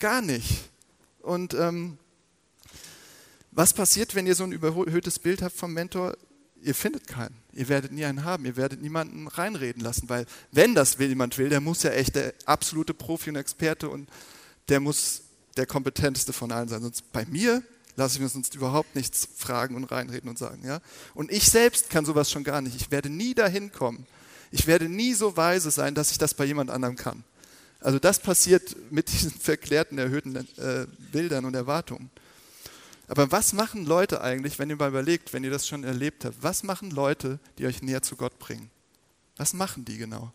[0.00, 0.68] Gar nicht.
[1.20, 1.96] Und ähm,
[3.52, 6.16] was passiert, wenn ihr so ein überhöhtes Bild habt vom Mentor?
[6.62, 7.34] Ihr findet keinen.
[7.52, 8.44] Ihr werdet nie einen haben.
[8.44, 12.34] Ihr werdet niemanden reinreden lassen, weil wenn das jemand will, der muss ja echt der
[12.44, 14.08] absolute Profi und Experte und
[14.68, 15.22] der muss
[15.56, 16.82] der kompetenteste von allen sein.
[16.82, 17.62] Sonst bei mir
[17.96, 20.64] lasse ich mir sonst überhaupt nichts fragen und reinreden und sagen.
[20.64, 20.80] Ja?
[21.14, 22.76] Und ich selbst kann sowas schon gar nicht.
[22.76, 24.06] Ich werde nie dahin kommen.
[24.50, 27.24] Ich werde nie so weise sein, dass ich das bei jemand anderem kann.
[27.80, 32.10] Also das passiert mit diesen verklärten, erhöhten äh, Bildern und Erwartungen.
[33.10, 36.44] Aber was machen Leute eigentlich, wenn ihr mal überlegt, wenn ihr das schon erlebt habt,
[36.44, 38.70] was machen Leute, die euch näher zu Gott bringen?
[39.36, 40.32] Was machen die genau?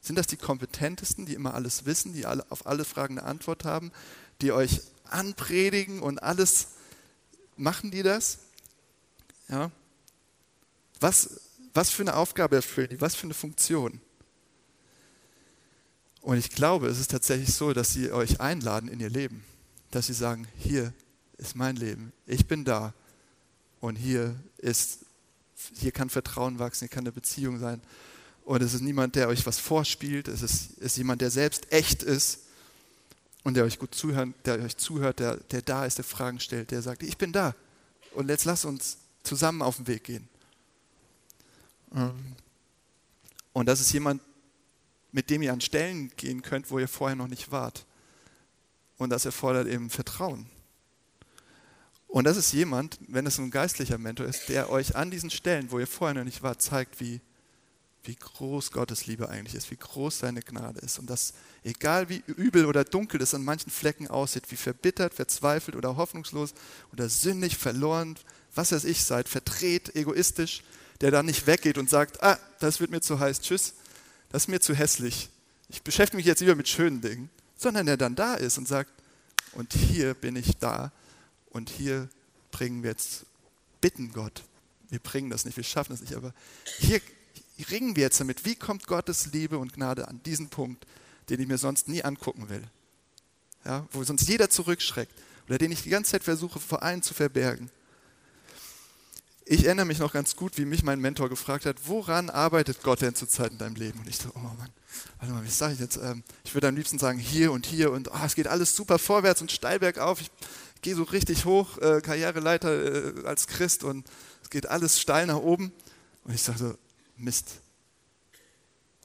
[0.00, 3.64] Sind das die kompetentesten, die immer alles wissen, die alle, auf alle Fragen eine Antwort
[3.64, 3.90] haben,
[4.40, 6.68] die euch anpredigen und alles?
[7.56, 8.38] Machen die das?
[9.48, 9.72] Ja.
[11.00, 11.40] Was,
[11.74, 13.00] was für eine Aufgabe erfüllen die?
[13.00, 14.00] Was für eine Funktion?
[16.20, 19.42] Und ich glaube, es ist tatsächlich so, dass sie euch einladen in ihr Leben.
[19.90, 20.92] Dass sie sagen, hier,
[21.38, 22.12] ist mein Leben.
[22.26, 22.94] Ich bin da.
[23.80, 25.00] Und hier ist,
[25.74, 27.80] hier kann Vertrauen wachsen, hier kann eine Beziehung sein.
[28.44, 30.28] Und es ist niemand, der euch was vorspielt.
[30.28, 32.40] Es ist, ist jemand, der selbst echt ist
[33.44, 36.70] und der euch gut zuhört, der euch zuhört, der, der da ist, der Fragen stellt,
[36.70, 37.54] der sagt, ich bin da.
[38.14, 40.28] Und jetzt lass uns zusammen auf den Weg gehen.
[41.94, 42.36] Ähm,
[43.52, 44.22] und das ist jemand,
[45.12, 47.84] mit dem ihr an Stellen gehen könnt, wo ihr vorher noch nicht wart.
[48.96, 50.46] Und das erfordert eben Vertrauen.
[52.12, 55.70] Und das ist jemand, wenn es ein geistlicher Mentor ist, der euch an diesen Stellen,
[55.70, 57.22] wo ihr vorher noch nicht wart, zeigt, wie,
[58.04, 60.98] wie groß Gottes Liebe eigentlich ist, wie groß seine Gnade ist.
[60.98, 61.32] Und dass,
[61.64, 66.52] egal wie übel oder dunkel es an manchen Flecken aussieht, wie verbittert, verzweifelt oder hoffnungslos
[66.92, 68.16] oder sündig, verloren,
[68.54, 70.64] was weiß ich seid, verdreht, egoistisch,
[71.00, 73.72] der dann nicht weggeht und sagt, ah, das wird mir zu heiß, tschüss,
[74.28, 75.30] das ist mir zu hässlich,
[75.70, 78.92] ich beschäftige mich jetzt lieber mit schönen Dingen, sondern der dann da ist und sagt,
[79.54, 80.92] und hier bin ich da
[81.52, 82.08] und hier
[82.50, 83.26] bringen wir jetzt,
[83.80, 84.44] bitten Gott,
[84.90, 86.34] wir bringen das nicht, wir schaffen das nicht, aber
[86.78, 87.00] hier
[87.70, 90.86] ringen wir jetzt damit, wie kommt Gottes Liebe und Gnade an diesen Punkt,
[91.28, 92.62] den ich mir sonst nie angucken will.
[93.64, 95.12] Ja, wo sonst jeder zurückschreckt
[95.46, 97.70] oder den ich die ganze Zeit versuche, vor allen zu verbergen.
[99.44, 103.02] Ich erinnere mich noch ganz gut, wie mich mein Mentor gefragt hat, woran arbeitet Gott
[103.02, 104.00] denn zurzeit in deinem Leben?
[104.00, 104.70] Und ich dachte, oh Mann,
[105.18, 105.96] warte mal, wie sage ich jetzt?
[105.96, 108.98] Ähm, ich würde am liebsten sagen, hier und hier und oh, es geht alles super
[108.98, 110.20] vorwärts und steil bergauf.
[110.20, 110.30] Ich
[110.82, 114.06] gehe so richtig hoch, äh, Karriereleiter äh, als Christ und
[114.42, 115.72] es geht alles steil nach oben.
[116.24, 116.74] Und ich sage so,
[117.16, 117.60] Mist.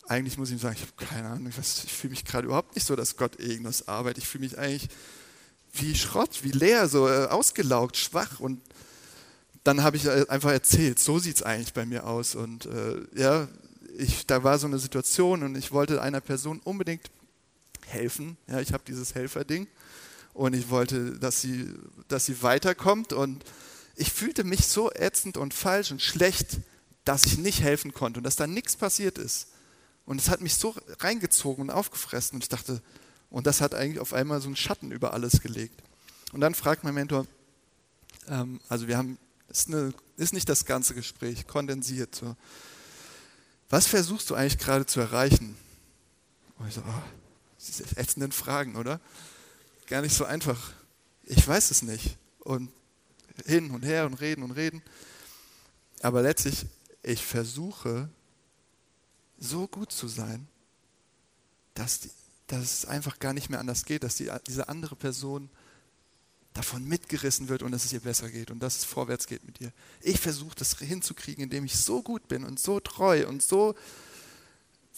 [0.08, 2.76] Eigentlich muss ich ihm sagen, ich habe keine Ahnung, ich, ich fühle mich gerade überhaupt
[2.76, 4.24] nicht so, dass Gott irgendwas arbeitet.
[4.24, 4.90] Ich fühle mich eigentlich
[5.74, 8.40] wie Schrott, wie leer, so äh, ausgelaugt, schwach.
[8.40, 8.62] Und
[9.64, 12.36] dann habe ich äh, einfach erzählt, so sieht es eigentlich bei mir aus.
[12.36, 13.48] Und äh, ja,
[13.98, 17.12] ich, da war so eine Situation und ich wollte einer Person unbedingt
[17.86, 18.38] helfen.
[18.48, 19.68] Ja, ich habe dieses Helferding.
[20.38, 21.74] Und ich wollte, dass sie,
[22.10, 23.44] dass sie weiterkommt und
[23.96, 26.60] ich fühlte mich so ätzend und falsch und schlecht,
[27.06, 29.48] dass ich nicht helfen konnte und dass da nichts passiert ist.
[30.06, 32.84] Und es hat mich so reingezogen und aufgefressen und ich dachte,
[33.32, 35.82] und das hat eigentlich auf einmal so einen Schatten über alles gelegt.
[36.34, 37.26] Und dann fragt mein Mentor,
[38.28, 39.18] ähm, also wir haben,
[39.50, 42.14] ist, eine, ist nicht das ganze Gespräch, kondensiert.
[42.14, 42.36] So.
[43.70, 45.58] Was versuchst du eigentlich gerade zu erreichen?
[46.60, 47.04] Und ich so, oh,
[47.60, 49.02] diese ätzenden Fragen, oder?
[49.88, 50.74] Gar nicht so einfach.
[51.24, 52.18] Ich weiß es nicht.
[52.40, 52.72] Und
[53.46, 54.82] hin und her und reden und reden.
[56.02, 56.66] Aber letztlich,
[57.04, 58.10] ich versuche
[59.38, 60.48] so gut zu sein,
[61.74, 62.12] dass, die,
[62.48, 65.50] dass es einfach gar nicht mehr anders geht, dass die, diese andere Person
[66.54, 69.62] davon mitgerissen wird und dass es ihr besser geht und dass es vorwärts geht mit
[69.62, 69.72] ihr.
[70.02, 73.76] Ich versuche das hinzukriegen, indem ich so gut bin und so treu und so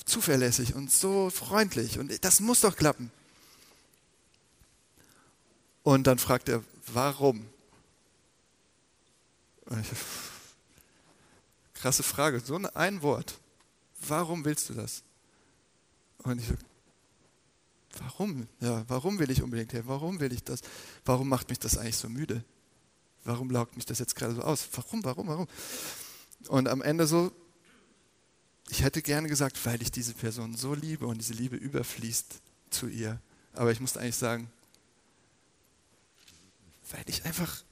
[0.05, 3.11] zuverlässig und so freundlich und das muss doch klappen.
[5.83, 7.45] Und dann fragt er, warum?
[11.73, 13.39] krasse Frage, so ein Wort.
[14.07, 15.03] Warum willst du das?
[16.23, 16.55] Und ich so,
[17.99, 18.47] warum?
[18.59, 19.83] Ja, warum will ich unbedingt her?
[19.85, 20.61] Warum will ich das?
[21.05, 22.43] Warum macht mich das eigentlich so müde?
[23.23, 24.67] Warum laugt mich das jetzt gerade so aus?
[24.73, 25.47] Warum, warum, warum?
[26.47, 27.31] Und am Ende so,
[28.69, 32.87] ich hätte gerne gesagt, weil ich diese Person so liebe und diese Liebe überfließt zu
[32.87, 33.19] ihr.
[33.53, 34.49] Aber ich musste eigentlich sagen,
[36.91, 37.63] weil ich einfach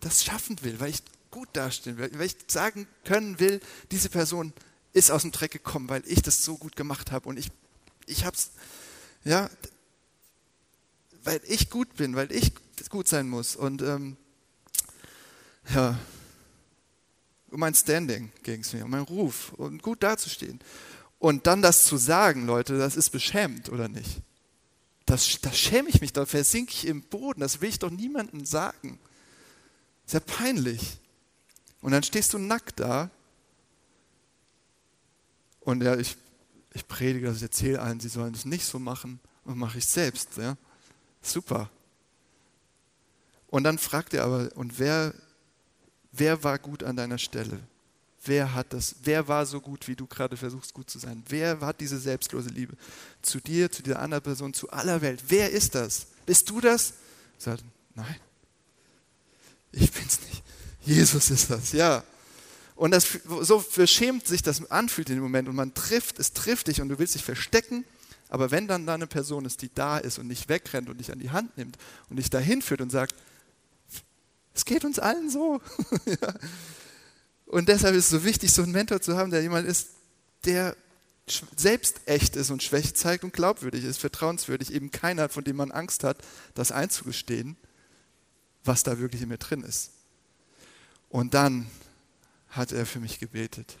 [0.00, 4.52] das schaffen will, weil ich gut dastehen will, weil ich sagen können will, diese Person
[4.92, 7.50] ist aus dem Dreck gekommen, weil ich das so gut gemacht habe und ich,
[8.06, 8.50] ich habe es,
[9.24, 9.50] ja,
[11.24, 12.52] weil ich gut bin, weil ich
[12.90, 14.16] gut sein muss und ähm,
[15.70, 15.98] ja,
[17.50, 20.60] um mein Standing ging es mir, um meinen Ruf und gut dazustehen.
[21.18, 24.20] Und dann das zu sagen, Leute, das ist beschämend, oder nicht?
[25.06, 28.44] Das, da schäme ich mich, da versinke ich im Boden, das will ich doch niemandem
[28.44, 28.98] sagen.
[30.06, 30.98] Sehr peinlich.
[31.80, 33.10] Und dann stehst du nackt da.
[35.60, 36.16] Und ja, ich,
[36.72, 39.86] ich predige das, ich erzähle allen, sie sollen es nicht so machen und mache ich
[39.86, 40.36] selbst.
[40.36, 40.56] Ja?
[41.20, 41.70] Super.
[43.48, 45.14] Und dann fragt er aber, und wer,
[46.12, 47.60] wer war gut an deiner Stelle?
[48.26, 48.96] Wer hat das?
[49.02, 51.22] Wer war so gut, wie du gerade versuchst, gut zu sein?
[51.28, 52.74] Wer hat diese selbstlose Liebe
[53.22, 55.22] zu dir, zu dieser anderen Person, zu aller Welt?
[55.28, 56.06] Wer ist das?
[56.24, 56.94] Bist du das?
[57.38, 58.16] Sagt, nein,
[59.72, 60.42] ich bin's nicht.
[60.82, 62.04] Jesus ist das, ja.
[62.76, 63.06] Und das,
[63.40, 66.88] so verschämt sich das anfühlt in dem Moment und man trifft, es trifft dich und
[66.88, 67.84] du willst dich verstecken,
[68.28, 71.12] aber wenn dann da eine Person ist, die da ist und nicht wegrennt und dich
[71.12, 73.14] an die Hand nimmt und dich dahin führt und sagt,
[74.54, 75.60] es geht uns allen so.
[76.06, 76.34] ja.
[77.54, 79.90] Und deshalb ist es so wichtig, so einen Mentor zu haben, der jemand ist,
[80.44, 80.76] der
[81.54, 85.70] selbst echt ist und Schwäche zeigt und glaubwürdig ist, vertrauenswürdig, eben keiner, von dem man
[85.70, 86.18] Angst hat,
[86.54, 87.56] das einzugestehen,
[88.64, 89.92] was da wirklich in mir drin ist.
[91.08, 91.68] Und dann
[92.48, 93.78] hat er für mich gebetet.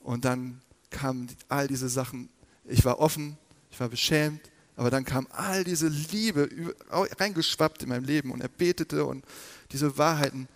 [0.00, 2.28] Und dann kamen all diese Sachen.
[2.64, 3.38] Ich war offen,
[3.70, 8.48] ich war beschämt, aber dann kam all diese Liebe reingeschwappt in mein Leben und er
[8.48, 9.24] betete und
[9.70, 10.48] diese Wahrheiten,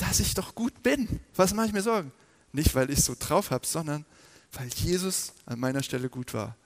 [0.00, 1.20] dass ich doch gut bin.
[1.36, 2.10] Was mache ich mir Sorgen?
[2.52, 4.04] Nicht, weil ich so drauf habe, sondern
[4.52, 6.56] weil Jesus an meiner Stelle gut war.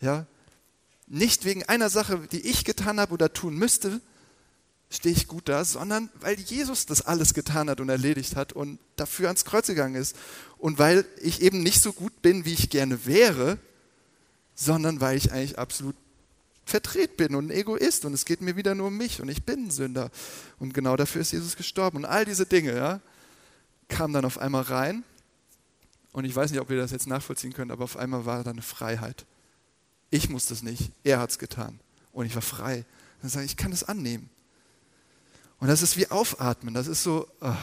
[0.00, 0.26] Ja?
[1.06, 4.00] Nicht wegen einer Sache, die ich getan habe oder tun müsste,
[4.90, 8.78] stehe ich gut da, sondern weil Jesus das alles getan hat und erledigt hat und
[8.96, 10.14] dafür ans Kreuz gegangen ist.
[10.58, 13.58] Und weil ich eben nicht so gut bin, wie ich gerne wäre,
[14.54, 15.96] sondern weil ich eigentlich absolut
[16.64, 19.44] verdreht bin und ein Egoist und es geht mir wieder nur um mich und ich
[19.44, 20.10] bin ein Sünder.
[20.58, 21.98] Und genau dafür ist Jesus gestorben.
[21.98, 23.00] Und all diese Dinge ja,
[23.88, 25.04] kamen dann auf einmal rein.
[26.12, 28.50] Und ich weiß nicht, ob ihr das jetzt nachvollziehen könnt, aber auf einmal war da
[28.50, 29.26] eine Freiheit.
[30.10, 31.80] Ich musste es nicht, er hat es getan.
[32.12, 32.84] Und ich war frei.
[33.20, 34.30] Dann sage ich, ich kann es annehmen.
[35.58, 36.74] Und das ist wie Aufatmen.
[36.74, 37.54] Das ist so, oh,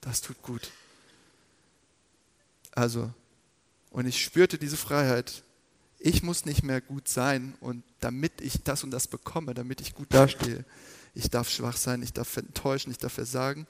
[0.00, 0.70] das tut gut.
[2.72, 3.12] Also,
[3.90, 5.42] und ich spürte diese Freiheit.
[5.98, 9.94] Ich muss nicht mehr gut sein und damit ich das und das bekomme, damit ich
[9.94, 10.64] gut dastehe.
[11.14, 13.66] Ich darf schwach sein, ich darf enttäuschen, ich darf versagen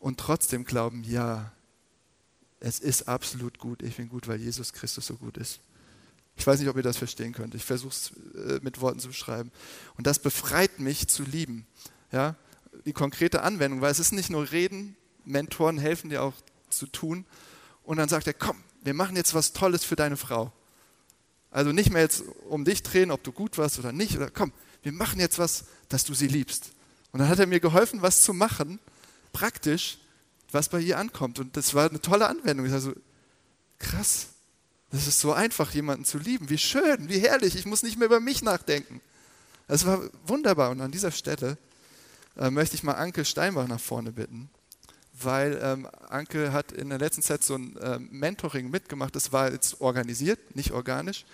[0.00, 1.52] und trotzdem glauben, ja,
[2.60, 3.82] es ist absolut gut.
[3.82, 5.60] Ich bin gut, weil Jesus Christus so gut ist.
[6.36, 7.54] Ich weiß nicht, ob ihr das verstehen könnt.
[7.54, 9.52] Ich versuche es äh, mit Worten zu beschreiben.
[9.96, 11.66] Und das befreit mich zu lieben.
[12.10, 12.36] Ja?
[12.84, 16.34] die konkrete Anwendung, weil es ist nicht nur Reden, Mentoren helfen dir auch
[16.70, 17.24] zu tun.
[17.82, 20.52] Und dann sagt er, komm, wir machen jetzt was Tolles für deine Frau.
[21.50, 24.52] Also nicht mehr jetzt um dich drehen, ob du gut warst oder nicht, oder komm,
[24.82, 26.72] wir machen jetzt was, dass du sie liebst.
[27.12, 28.78] Und dann hat er mir geholfen, was zu machen,
[29.32, 29.98] praktisch,
[30.52, 31.38] was bei ihr ankommt.
[31.38, 32.66] Und das war eine tolle Anwendung.
[32.66, 32.92] Ich so,
[33.78, 34.28] krass,
[34.90, 36.48] das ist so einfach, jemanden zu lieben.
[36.50, 39.00] Wie schön, wie herrlich, ich muss nicht mehr über mich nachdenken.
[39.66, 40.70] Das war wunderbar.
[40.70, 41.58] Und an dieser Stelle
[42.36, 44.48] äh, möchte ich mal Anke Steinbach nach vorne bitten,
[45.22, 49.14] weil ähm, Anke hat in der letzten Zeit so ein äh, Mentoring mitgemacht.
[49.16, 51.24] Das war jetzt organisiert, nicht organisch.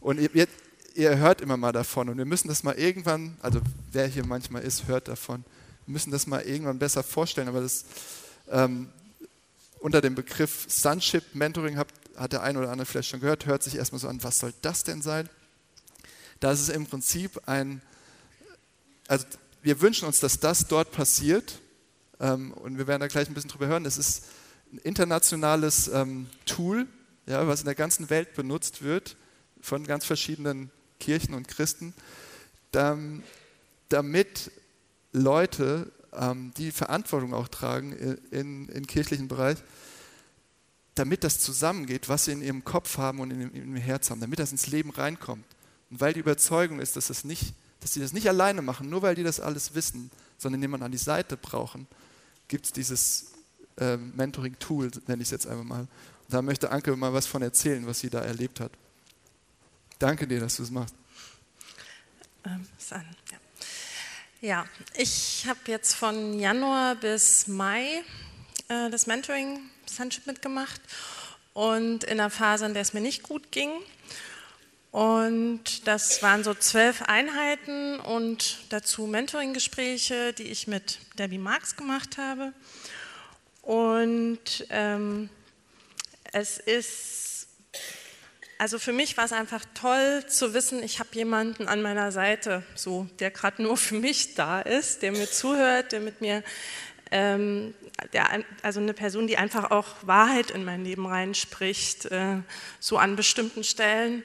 [0.00, 0.48] Und ihr,
[0.94, 2.08] ihr, hört immer mal davon.
[2.08, 3.60] Und wir müssen das mal irgendwann, also
[3.92, 5.44] wer hier manchmal ist, hört davon.
[5.86, 7.48] Wir müssen das mal irgendwann besser vorstellen.
[7.48, 7.84] Aber das
[8.50, 8.88] ähm,
[9.80, 13.62] unter dem Begriff Sunship Mentoring hat, hat der eine oder andere vielleicht schon gehört, hört
[13.62, 15.28] sich erstmal so an, was soll das denn sein?
[16.40, 17.82] Da ist im Prinzip ein,
[19.08, 19.26] also
[19.62, 21.60] wir wünschen uns, dass das dort passiert
[22.20, 23.84] ähm, und wir werden da gleich ein bisschen drüber hören.
[23.86, 24.24] Es ist
[24.72, 26.86] ein internationales ähm, Tool,
[27.26, 29.16] ja, was in der ganzen Welt benutzt wird
[29.60, 31.94] von ganz verschiedenen Kirchen und Christen,
[32.70, 34.50] damit
[35.12, 37.92] Leute, ähm, die Verantwortung auch tragen
[38.30, 39.58] in, in kirchlichen Bereich,
[40.94, 44.38] damit das zusammengeht, was sie in ihrem Kopf haben und in ihrem Herz haben, damit
[44.38, 45.44] das ins Leben reinkommt.
[45.90, 49.02] Und weil die Überzeugung ist, dass, das nicht, dass sie das nicht alleine machen, nur
[49.02, 51.86] weil die das alles wissen, sondern jemanden an die Seite brauchen,
[52.48, 53.32] gibt es dieses
[53.78, 55.80] äh, Mentoring-Tool, nenne ich es jetzt einfach mal.
[55.80, 55.88] Und
[56.28, 58.72] da möchte Anke mal was von erzählen, was sie da erlebt hat.
[59.98, 60.94] Danke dir, dass du es machst.
[62.44, 63.38] Ähm, ja.
[64.40, 68.02] ja, ich habe jetzt von Januar bis Mai
[68.68, 70.80] äh, das Mentoring Sunship mitgemacht
[71.54, 73.70] und in der Phase, in der es mir nicht gut ging.
[74.94, 82.16] Und das waren so zwölf Einheiten und dazu Mentoring-Gespräche, die ich mit Debbie Marx gemacht
[82.16, 82.52] habe.
[83.62, 85.30] Und ähm,
[86.30, 87.48] es ist,
[88.56, 92.62] also für mich war es einfach toll zu wissen, ich habe jemanden an meiner Seite,
[92.76, 96.44] so, der gerade nur für mich da ist, der mir zuhört, der mit mir
[97.10, 97.74] ähm,
[98.12, 102.42] der, also eine Person, die einfach auch Wahrheit in mein Leben reinspricht, äh,
[102.78, 104.22] so an bestimmten Stellen.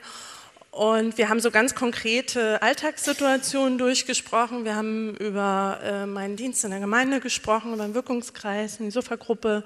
[0.72, 4.66] Und wir haben so ganz konkrete Alltagssituationen durchgesprochen.
[4.66, 9.64] Wir haben über äh, meinen Dienst in der Gemeinde gesprochen, über den Wirkungskreis, die Sofa-Gruppe,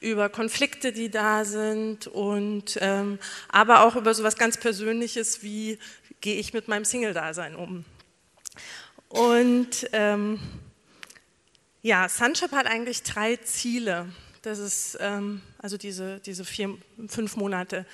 [0.00, 5.78] über Konflikte, die da sind und ähm, aber auch über so etwas ganz Persönliches wie
[6.20, 7.84] gehe ich mit meinem Single-Dasein um.
[9.08, 10.40] Und ähm,
[11.82, 14.08] ja, Sunship hat eigentlich drei Ziele.
[14.42, 16.76] Das ist ähm, also diese, diese vier,
[17.08, 17.86] fünf Monate.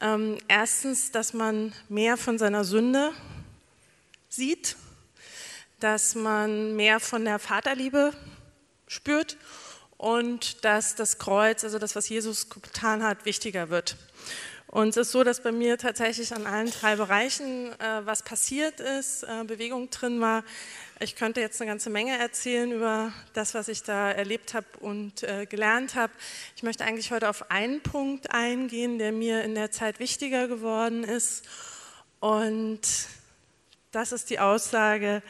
[0.00, 3.12] Ähm, erstens, dass man mehr von seiner Sünde
[4.28, 4.76] sieht,
[5.80, 8.12] dass man mehr von der Vaterliebe
[8.86, 9.36] spürt
[9.96, 13.96] und dass das Kreuz, also das, was Jesus getan hat, wichtiger wird.
[14.68, 18.80] Und es ist so, dass bei mir tatsächlich an allen drei Bereichen äh, was passiert
[18.80, 20.44] ist, äh, Bewegung drin war.
[21.00, 25.22] Ich könnte jetzt eine ganze Menge erzählen über das, was ich da erlebt habe und
[25.22, 26.12] äh, gelernt habe.
[26.56, 31.04] Ich möchte eigentlich heute auf einen Punkt eingehen, der mir in der Zeit wichtiger geworden
[31.04, 31.46] ist.
[32.18, 32.80] Und
[33.92, 35.22] das ist die Aussage,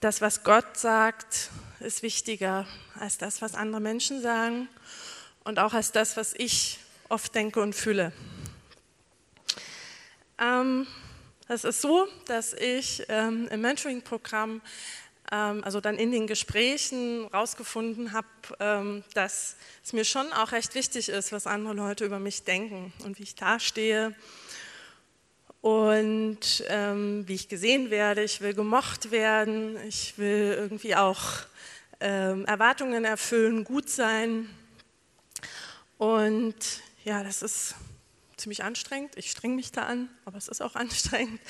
[0.00, 2.66] das, was Gott sagt, ist wichtiger
[2.98, 4.66] als das, was andere Menschen sagen
[5.44, 6.78] und auch als das, was ich
[7.10, 8.14] oft denke und fühle.
[10.38, 10.86] Ähm,
[11.48, 14.62] es ist so, dass ich ähm, im Mentoring-Programm,
[15.32, 18.26] also dann in den Gesprächen rausgefunden habe,
[18.60, 22.92] ähm, dass es mir schon auch recht wichtig ist, was andere Leute über mich denken
[23.04, 24.14] und wie ich dastehe
[25.62, 28.22] und ähm, wie ich gesehen werde.
[28.22, 31.22] Ich will gemocht werden, ich will irgendwie auch
[32.00, 34.50] ähm, Erwartungen erfüllen, gut sein.
[35.96, 36.56] Und
[37.04, 37.74] ja, das ist
[38.42, 39.16] ziemlich anstrengend.
[39.16, 41.40] Ich streng mich da an, aber es ist auch anstrengend.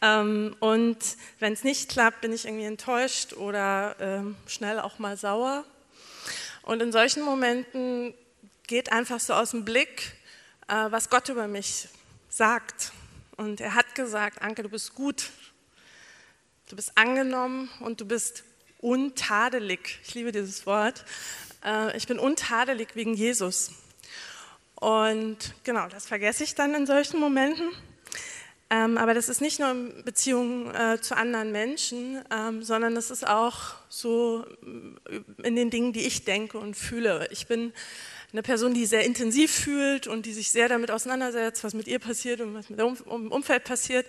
[0.00, 0.98] Ähm, und
[1.40, 5.64] wenn es nicht klappt, bin ich irgendwie enttäuscht oder ähm, schnell auch mal sauer.
[6.62, 8.14] Und in solchen Momenten
[8.68, 10.16] geht einfach so aus dem Blick,
[10.68, 11.88] äh, was Gott über mich
[12.28, 12.92] sagt.
[13.36, 15.30] Und er hat gesagt, Anke, du bist gut,
[16.68, 18.44] du bist angenommen und du bist
[18.78, 19.98] untadelig.
[20.04, 21.04] Ich liebe dieses Wort.
[21.64, 23.72] Äh, ich bin untadelig wegen Jesus.
[24.80, 27.70] Und genau, das vergesse ich dann in solchen Momenten.
[28.72, 33.10] Ähm, aber das ist nicht nur in Beziehungen äh, zu anderen Menschen, ähm, sondern das
[33.10, 34.46] ist auch so
[35.08, 37.28] äh, in den Dingen, die ich denke und fühle.
[37.32, 37.72] Ich bin
[38.32, 41.98] eine Person, die sehr intensiv fühlt und die sich sehr damit auseinandersetzt, was mit ihr
[41.98, 42.96] passiert und was mit dem
[43.32, 44.06] Umfeld passiert.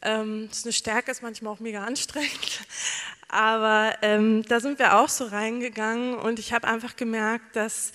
[0.00, 2.62] Ähm, das ist eine Stärke, ist manchmal auch mega anstrengend.
[3.28, 7.92] Aber ähm, da sind wir auch so reingegangen und ich habe einfach gemerkt, dass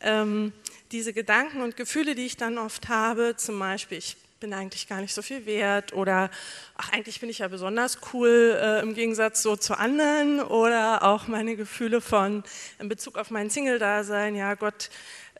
[0.00, 0.52] ähm,
[0.92, 5.00] diese Gedanken und Gefühle, die ich dann oft habe, zum Beispiel, ich bin eigentlich gar
[5.00, 6.30] nicht so viel wert oder
[6.76, 11.26] ach, eigentlich bin ich ja besonders cool äh, im Gegensatz so zu anderen oder auch
[11.26, 12.44] meine Gefühle von
[12.78, 14.90] in Bezug auf mein Single-Dasein, ja Gott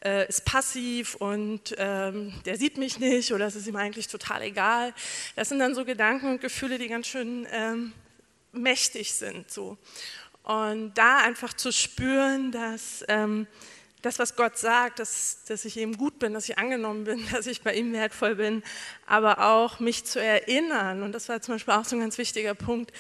[0.04, 4.42] äh, ist passiv und ähm, der sieht mich nicht oder es ist ihm eigentlich total
[4.42, 4.92] egal.
[5.36, 7.92] Das sind dann so Gedanken und Gefühle, die ganz schön ähm,
[8.52, 9.50] mächtig sind.
[9.50, 9.78] So.
[10.42, 13.46] Und da einfach zu spüren, dass ähm,
[14.02, 17.46] das, was Gott sagt, dass, dass ich ihm gut bin, dass ich angenommen bin, dass
[17.46, 18.62] ich bei ihm wertvoll bin,
[19.06, 21.02] aber auch mich zu erinnern.
[21.02, 22.92] Und das war zum Beispiel auch so ein ganz wichtiger Punkt,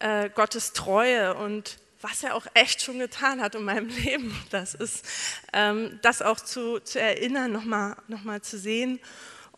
[0.00, 4.36] äh, Gottes Treue und was er auch echt schon getan hat in meinem Leben.
[4.50, 5.06] Das ist,
[5.52, 9.00] ähm, das auch zu, zu erinnern, nochmal noch mal zu sehen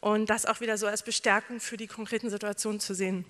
[0.01, 3.25] und das auch wieder so als Bestärkung für die konkreten Situationen zu sehen.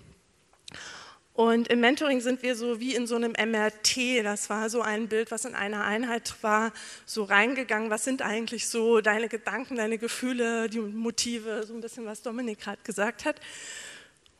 [1.37, 5.07] Und im Mentoring sind wir so wie in so einem MRT, das war so ein
[5.07, 6.73] Bild, was in einer Einheit war,
[7.05, 12.07] so reingegangen, was sind eigentlich so deine Gedanken, deine Gefühle, die Motive, so ein bisschen,
[12.07, 13.39] was Dominik gerade gesagt hat.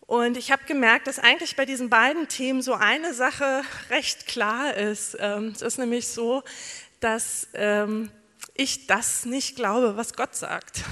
[0.07, 4.73] Und ich habe gemerkt, dass eigentlich bei diesen beiden Themen so eine Sache recht klar
[4.73, 5.17] ist.
[5.19, 6.41] Ähm, es ist nämlich so,
[6.99, 8.09] dass ähm,
[8.55, 10.83] ich das nicht glaube, was Gott sagt,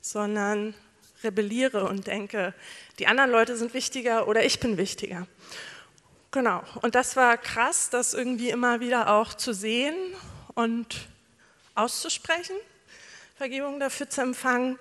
[0.00, 0.74] sondern
[1.22, 2.54] rebelliere und denke,
[2.98, 5.26] die anderen Leute sind wichtiger oder ich bin wichtiger.
[6.30, 9.94] Genau, und das war krass, das irgendwie immer wieder auch zu sehen
[10.54, 11.08] und
[11.74, 12.54] auszusprechen,
[13.36, 14.78] Vergebung dafür zu empfangen.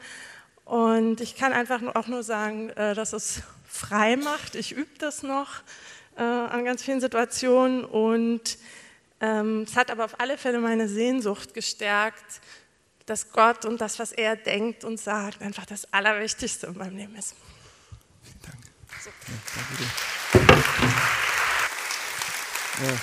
[0.66, 4.56] Und ich kann einfach auch nur sagen, äh, dass es frei macht.
[4.56, 5.62] Ich übe das noch
[6.18, 8.58] äh, an ganz vielen Situationen und
[9.22, 12.42] ähm, es hat aber auf alle Fälle meine Sehnsucht gestärkt,
[13.10, 17.16] dass Gott und das, was er denkt und sagt, einfach das Allerwichtigste in meinem Leben
[17.16, 17.34] ist.
[18.22, 18.58] Vielen Dank.
[19.04, 19.10] So.
[19.10, 19.16] Ja,
[19.56, 19.88] danke dir.
[22.88, 23.00] Ja.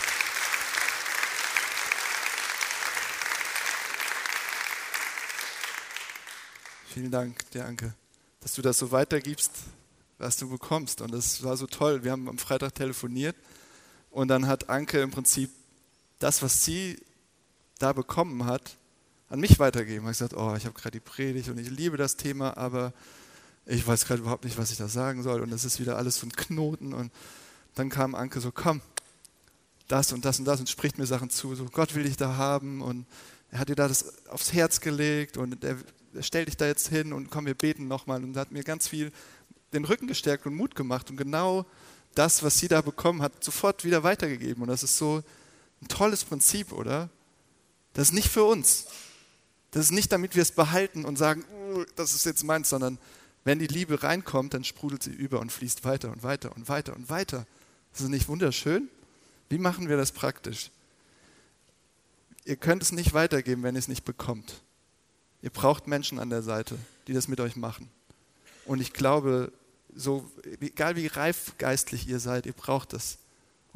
[6.94, 7.92] Vielen Dank, dir Anke,
[8.40, 9.52] dass du das so weitergibst,
[10.16, 11.02] was du bekommst.
[11.02, 12.04] Und das war so toll.
[12.04, 13.36] Wir haben am Freitag telefoniert
[14.11, 15.50] und dann hat Anke im Prinzip
[16.20, 16.98] das, was sie
[17.78, 18.76] da bekommen hat,
[19.28, 20.08] an mich weitergeben.
[20.08, 22.92] Ich habe gesagt, oh, ich habe gerade die Predigt und ich liebe das Thema, aber
[23.66, 25.40] ich weiß gerade überhaupt nicht, was ich da sagen soll.
[25.40, 26.92] Und es ist wieder alles so ein Knoten.
[26.92, 27.10] Und
[27.74, 28.80] dann kam Anke so, komm,
[29.88, 32.36] das und das und das und spricht mir Sachen zu, so Gott will dich da
[32.36, 32.80] haben.
[32.80, 33.06] Und
[33.50, 35.36] er hat dir da das aufs Herz gelegt.
[35.36, 35.76] Und er,
[36.14, 38.86] er stellt dich da jetzt hin und komm, wir beten nochmal und hat mir ganz
[38.86, 39.12] viel
[39.72, 41.10] den Rücken gestärkt und Mut gemacht.
[41.10, 41.66] Und genau
[42.14, 44.62] das, was sie da bekommen hat, sofort wieder weitergegeben.
[44.62, 45.22] Und das ist so
[45.82, 47.10] ein tolles Prinzip, oder?
[47.92, 48.86] Das ist nicht für uns,
[49.76, 52.98] das ist nicht, damit wir es behalten und sagen, uh, das ist jetzt meins, sondern
[53.44, 56.96] wenn die Liebe reinkommt, dann sprudelt sie über und fließt weiter und weiter und weiter
[56.96, 57.46] und weiter.
[57.92, 58.88] Das ist nicht wunderschön?
[59.50, 60.70] Wie machen wir das praktisch?
[62.46, 64.62] Ihr könnt es nicht weitergeben, wenn ihr es nicht bekommt.
[65.42, 67.90] Ihr braucht Menschen an der Seite, die das mit euch machen.
[68.64, 69.52] Und ich glaube,
[69.94, 70.28] so,
[70.60, 73.18] egal wie reif geistlich ihr seid, ihr braucht das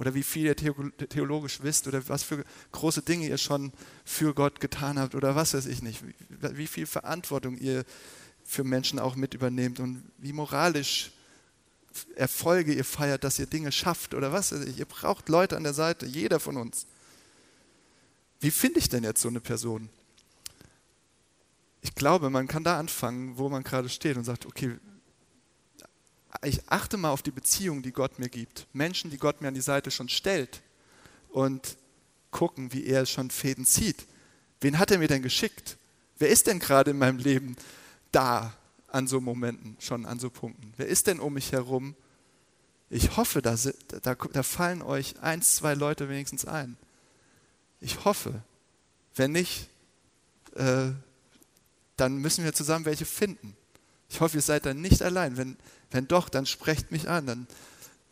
[0.00, 2.42] oder wie viel ihr theologisch wisst oder was für
[2.72, 3.70] große Dinge ihr schon
[4.02, 7.84] für Gott getan habt oder was weiß ich nicht, wie viel Verantwortung ihr
[8.42, 11.12] für Menschen auch mit übernehmt und wie moralisch
[12.14, 14.78] Erfolge ihr feiert, dass ihr Dinge schafft oder was weiß ich.
[14.78, 16.86] Ihr braucht Leute an der Seite, jeder von uns.
[18.38, 19.90] Wie finde ich denn jetzt so eine Person?
[21.82, 24.78] Ich glaube, man kann da anfangen, wo man gerade steht und sagt, okay,
[26.42, 28.66] ich achte mal auf die Beziehung, die Gott mir gibt.
[28.72, 30.62] Menschen, die Gott mir an die Seite schon stellt
[31.30, 31.76] und
[32.30, 34.06] gucken, wie er schon Fäden zieht.
[34.60, 35.76] Wen hat er mir denn geschickt?
[36.18, 37.56] Wer ist denn gerade in meinem Leben
[38.12, 38.54] da
[38.88, 40.72] an so Momenten, schon an so Punkten?
[40.76, 41.94] Wer ist denn um mich herum?
[42.90, 43.56] Ich hoffe, da,
[44.02, 46.76] da, da fallen euch eins, zwei Leute wenigstens ein.
[47.80, 48.42] Ich hoffe.
[49.14, 49.68] Wenn nicht,
[50.54, 50.90] äh,
[51.96, 53.56] dann müssen wir zusammen welche finden.
[54.10, 55.36] Ich hoffe, ihr seid dann nicht allein.
[55.36, 55.56] Wenn,
[55.92, 57.46] wenn doch, dann sprecht mich an, dann,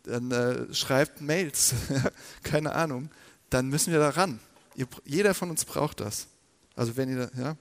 [0.04, 1.74] dann äh, schreibt Mails,
[2.44, 3.10] keine Ahnung.
[3.50, 4.38] Dann müssen wir da ran.
[4.76, 6.28] Ihr, jeder von uns braucht das.
[6.76, 7.56] Also wenn ihr, ja.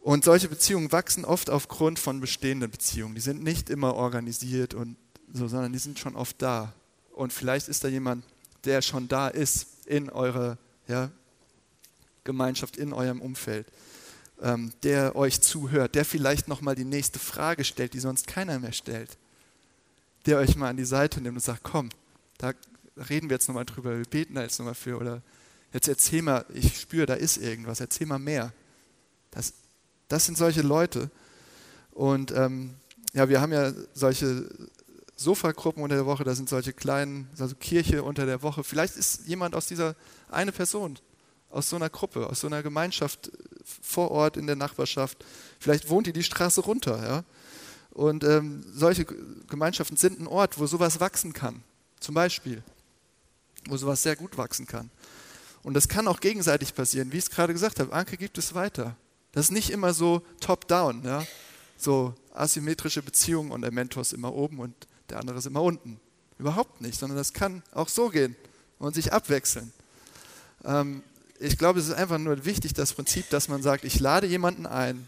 [0.00, 3.14] Und solche Beziehungen wachsen oft aufgrund von bestehenden Beziehungen.
[3.14, 4.96] Die sind nicht immer organisiert und
[5.32, 6.74] so, sondern die sind schon oft da.
[7.12, 8.24] Und vielleicht ist da jemand,
[8.64, 10.58] der schon da ist in eurer
[10.88, 11.10] ja,
[12.24, 13.66] Gemeinschaft, in eurem Umfeld
[14.42, 18.72] ähm, der euch zuhört, der vielleicht nochmal die nächste Frage stellt, die sonst keiner mehr
[18.72, 19.16] stellt,
[20.26, 21.90] der euch mal an die Seite nimmt und sagt, komm,
[22.38, 22.52] da
[23.08, 25.22] reden wir jetzt nochmal drüber, wir beten da jetzt nochmal für oder
[25.72, 28.52] jetzt erzähl mal, ich spüre, da ist irgendwas, erzähl mal mehr.
[29.30, 29.54] Das,
[30.08, 31.10] das sind solche Leute.
[31.92, 32.74] Und ähm,
[33.12, 34.48] ja, wir haben ja solche
[35.16, 38.64] Sofagruppen unter der Woche, da sind solche kleinen, also Kirche unter der Woche.
[38.64, 39.94] Vielleicht ist jemand aus dieser
[40.28, 40.98] eine Person,
[41.54, 43.30] aus so einer Gruppe, aus so einer Gemeinschaft
[43.82, 45.24] vor Ort in der Nachbarschaft.
[45.58, 47.02] Vielleicht wohnt ihr die Straße runter.
[47.02, 47.24] Ja?
[47.90, 51.62] Und ähm, solche Gemeinschaften sind ein Ort, wo sowas wachsen kann.
[52.00, 52.62] Zum Beispiel.
[53.68, 54.90] Wo sowas sehr gut wachsen kann.
[55.62, 57.12] Und das kann auch gegenseitig passieren.
[57.12, 58.96] Wie ich es gerade gesagt habe, Anke gibt es weiter.
[59.32, 61.24] Das ist nicht immer so top-down, ja?
[61.76, 64.74] so asymmetrische Beziehungen und der Mentor ist immer oben und
[65.08, 65.98] der andere ist immer unten.
[66.38, 68.36] Überhaupt nicht, sondern das kann auch so gehen
[68.78, 69.72] und sich abwechseln.
[70.64, 71.02] Ähm,
[71.38, 74.66] ich glaube, es ist einfach nur wichtig, das Prinzip, dass man sagt, ich lade jemanden
[74.66, 75.06] ein,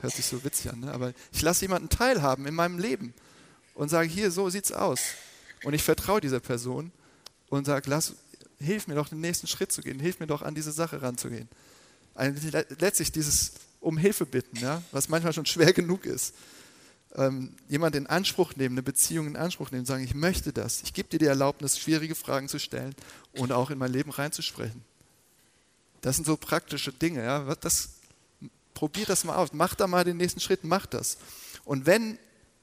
[0.00, 0.92] hört sich so witzig an, ne?
[0.92, 3.14] aber ich lasse jemanden teilhaben in meinem Leben
[3.74, 5.00] und sage, hier, so sieht's aus.
[5.64, 6.92] Und ich vertraue dieser Person
[7.48, 8.14] und sage, lass,
[8.58, 11.48] hilf mir doch, den nächsten Schritt zu gehen, hilf mir doch, an diese Sache ranzugehen.
[12.78, 16.34] Letztlich dieses um Hilfe bitten, ja, was manchmal schon schwer genug ist.
[17.16, 20.82] Ähm, jemand in Anspruch nehmen, eine Beziehung in Anspruch nehmen, sagen, ich möchte das.
[20.82, 22.94] Ich gebe dir die Erlaubnis, schwierige Fragen zu stellen
[23.32, 24.82] und auch in mein Leben reinzusprechen.
[26.04, 27.24] Das sind so praktische Dinge.
[27.24, 27.54] Ja.
[27.54, 27.88] Das,
[28.74, 29.54] probier das mal aus.
[29.54, 31.16] Mach da mal den nächsten Schritt, mach das.
[31.64, 32.18] Und wenn,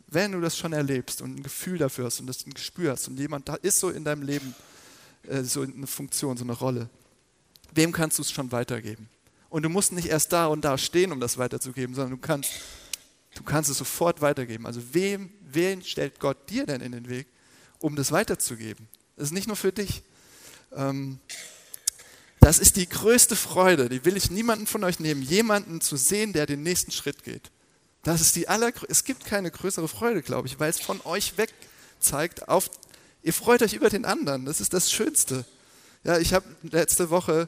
[0.06, 3.08] wenn du das schon erlebst und ein Gefühl dafür hast und das ein Gespür hast
[3.08, 4.54] und jemand da ist so in deinem Leben,
[5.24, 6.88] äh, so eine Funktion, so eine Rolle,
[7.74, 9.10] wem kannst du es schon weitergeben?
[9.50, 12.52] Und du musst nicht erst da und da stehen, um das weiterzugeben, sondern du kannst,
[13.34, 14.68] du kannst es sofort weitergeben.
[14.68, 17.26] Also wem, wen stellt Gott dir denn in den Weg,
[17.80, 18.88] um das weiterzugeben?
[19.16, 20.04] Das ist nicht nur für dich.
[20.76, 21.20] Ähm,
[22.42, 26.34] das ist die größte Freude, die will ich niemanden von euch nehmen, jemanden zu sehen,
[26.34, 27.52] der den nächsten Schritt geht.
[28.04, 31.38] Das ist die aller, es gibt keine größere Freude, glaube ich, weil es von euch
[31.38, 31.54] weg
[32.00, 32.72] zeigt, auf,
[33.22, 34.46] ihr freut euch über den anderen.
[34.46, 35.46] Das ist das Schönste.
[36.04, 37.48] Ja, ich habe letzte Woche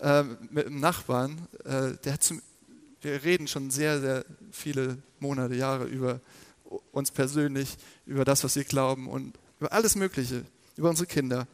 [0.00, 2.42] äh, mit einem Nachbarn, äh, der hat zum,
[3.02, 6.20] wir reden schon sehr, sehr viele Monate, Jahre über
[6.90, 10.44] uns persönlich, über das, was wir glauben und über alles Mögliche,
[10.76, 11.46] über unsere Kinder.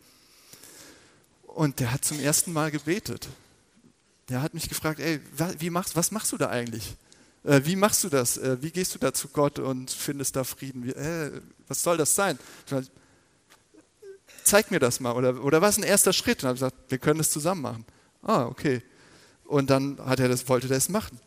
[1.54, 3.28] Und der hat zum ersten Mal gebetet.
[4.28, 5.20] Der hat mich gefragt, ey,
[5.58, 6.94] wie machst, was machst du da eigentlich?
[7.42, 8.36] Äh, wie machst du das?
[8.36, 10.84] Äh, wie gehst du da zu Gott und findest da Frieden?
[10.84, 12.38] Wie, äh, was soll das sein?
[14.44, 15.12] Zeig mir das mal.
[15.12, 16.42] Oder, oder was ist ein erster Schritt?
[16.42, 17.84] Und habe gesagt, wir können das zusammen machen.
[18.22, 18.82] Ah, okay.
[19.44, 21.18] Und dann hat er das, wollte er es machen.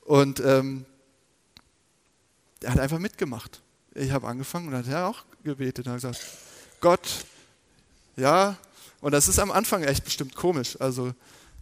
[0.00, 0.86] Und ähm,
[2.62, 3.60] er hat einfach mitgemacht.
[3.94, 6.26] Ich habe angefangen und dann hat er auch gebetet und hat gesagt,
[6.80, 7.24] Gott,
[8.16, 8.56] ja,
[9.00, 10.80] und das ist am Anfang echt bestimmt komisch.
[10.80, 11.12] Also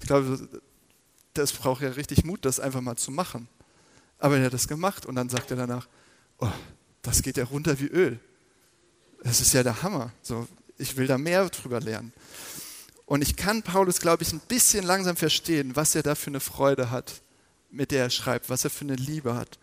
[0.01, 0.49] ich glaube,
[1.35, 3.49] das braucht ja richtig Mut, das einfach mal zu machen.
[4.19, 5.87] Aber er hat das gemacht und dann sagt er danach,
[6.39, 6.51] oh,
[7.03, 8.19] das geht ja runter wie Öl.
[9.23, 10.13] Das ist ja der Hammer.
[10.23, 12.13] So, ich will da mehr drüber lernen.
[13.07, 16.41] Und ich kann Paulus, glaube ich, ein bisschen langsam verstehen, was er da für eine
[16.41, 17.23] Freude hat,
[17.71, 19.59] mit der er schreibt, was er für eine Liebe hat.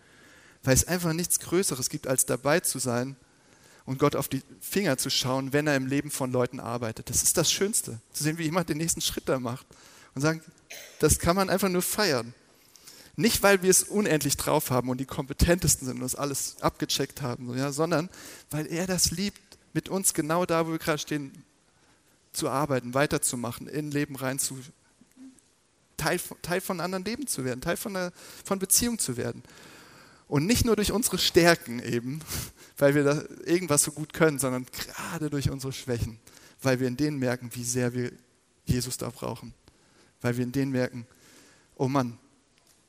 [0.63, 3.15] Weil es einfach nichts Größeres gibt, als dabei zu sein
[3.85, 7.09] und Gott auf die Finger zu schauen, wenn er im Leben von Leuten arbeitet.
[7.09, 9.65] Das ist das Schönste, zu sehen, wie jemand den nächsten Schritt da macht
[10.15, 10.41] und sagen,
[10.99, 12.33] das kann man einfach nur feiern.
[13.17, 17.21] Nicht, weil wir es unendlich drauf haben und die kompetentesten sind und das alles abgecheckt
[17.21, 18.09] haben, ja, sondern
[18.49, 19.39] weil er das liebt,
[19.73, 21.31] mit uns genau da, wo wir gerade stehen,
[22.33, 24.59] zu arbeiten, weiterzumachen, in Leben rein zu,
[25.97, 28.11] Teil, Teil von anderen Leben zu werden, Teil von, einer,
[28.43, 29.43] von Beziehung zu werden.
[30.27, 32.21] Und nicht nur durch unsere Stärken eben,
[32.77, 36.19] weil wir irgendwas so gut können, sondern gerade durch unsere Schwächen,
[36.61, 38.11] weil wir in denen merken, wie sehr wir
[38.65, 39.53] Jesus da brauchen.
[40.21, 41.05] Weil wir in denen merken,
[41.75, 42.17] oh Mann,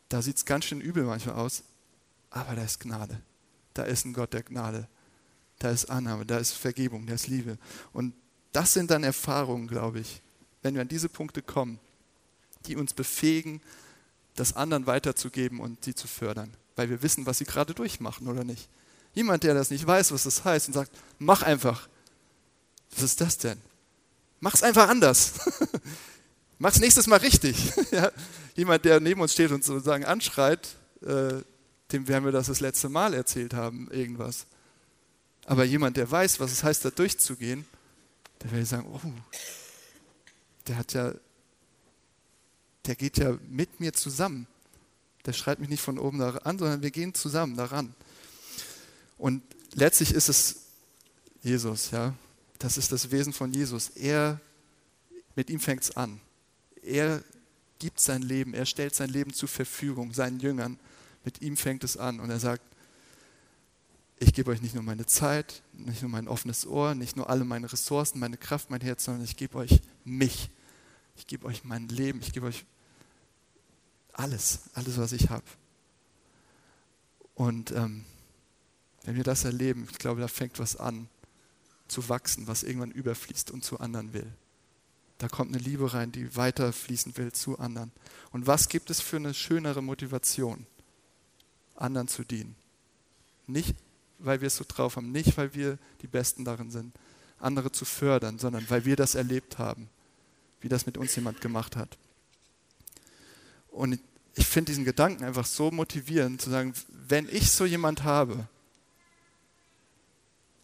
[0.09, 1.63] da sieht es ganz schön übel manchmal aus,
[2.31, 3.21] aber da ist Gnade.
[3.75, 4.89] Da ist ein Gott der Gnade.
[5.59, 7.59] Da ist Annahme, da ist Vergebung, da ist Liebe.
[7.93, 8.15] Und
[8.53, 10.23] das sind dann Erfahrungen, glaube ich,
[10.63, 11.79] wenn wir an diese Punkte kommen,
[12.67, 13.61] die uns befähigen,
[14.35, 18.45] das anderen weiterzugeben und sie zu fördern weil wir wissen, was sie gerade durchmachen oder
[18.45, 18.69] nicht.
[19.17, 21.89] Jemand, der das nicht weiß, was das heißt und sagt, mach einfach.
[22.91, 23.59] Was ist das denn?
[24.41, 25.33] Mach's einfach anders.
[26.59, 27.73] Mach's nächstes Mal richtig.
[27.93, 28.13] ja.
[28.57, 30.69] Jemand, der neben uns steht und sozusagen anschreit,
[31.01, 31.41] äh,
[31.93, 34.45] dem werden wir das das letzte Mal erzählt haben, irgendwas.
[35.47, 37.65] Aber jemand, der weiß, was es heißt, da durchzugehen,
[38.43, 39.01] der will sagen, oh,
[40.67, 41.15] der hat ja,
[42.85, 44.47] der geht ja mit mir zusammen.
[45.25, 47.95] Der schreit mich nicht von oben an, sondern wir gehen zusammen daran.
[49.19, 49.43] Und
[49.73, 50.67] letztlich ist es
[51.43, 52.15] Jesus, ja.
[52.59, 53.91] Das ist das Wesen von Jesus.
[53.91, 54.41] Er,
[55.35, 56.21] mit ihm fängt es an.
[56.83, 57.23] Er
[57.79, 60.79] gibt sein Leben, er stellt sein Leben zur Verfügung seinen Jüngern.
[61.25, 62.63] Mit ihm fängt es an und er sagt,
[64.19, 67.45] ich gebe euch nicht nur meine Zeit, nicht nur mein offenes Ohr, nicht nur alle
[67.45, 70.51] meine Ressourcen, meine Kraft, mein Herz, sondern ich gebe euch mich.
[71.17, 72.65] Ich gebe euch mein Leben, ich gebe euch
[74.13, 75.45] alles, alles, was ich habe.
[77.35, 78.05] Und ähm,
[79.07, 81.09] wenn wir das erleben, ich glaube, da fängt was an
[81.87, 84.27] zu wachsen, was irgendwann überfließt und zu anderen will.
[85.19, 87.93] Da kommt eine Liebe rein, die weiterfließen will zu anderen.
[88.33, 90.67] Und was gibt es für eine schönere Motivation,
[91.77, 92.57] anderen zu dienen?
[93.47, 93.77] Nicht,
[94.19, 96.93] weil wir es so drauf haben, nicht, weil wir die Besten darin sind,
[97.39, 99.89] andere zu fördern, sondern weil wir das erlebt haben,
[100.61, 101.97] wie das mit uns jemand gemacht hat.
[103.69, 104.01] Und
[104.35, 108.49] ich finde diesen Gedanken einfach so motivierend, zu sagen, wenn ich so jemand habe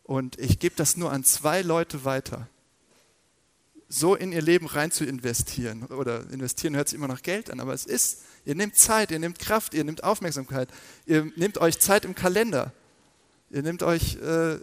[0.04, 2.48] und ich gebe das nur an zwei Leute weiter,
[3.88, 5.84] so in ihr Leben rein zu investieren.
[5.84, 9.18] Oder investieren hört sich immer nach Geld an, aber es ist, ihr nehmt Zeit, ihr
[9.18, 10.68] nehmt Kraft, ihr nehmt Aufmerksamkeit,
[11.06, 12.72] ihr nehmt euch Zeit im Kalender,
[13.50, 14.58] ihr nehmt euch, äh,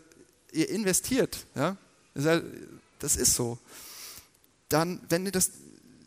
[0.51, 1.45] ihr investiert.
[1.55, 1.77] Ja?
[2.15, 3.59] Das ist so.
[4.67, 5.51] Dann, wenn ihr das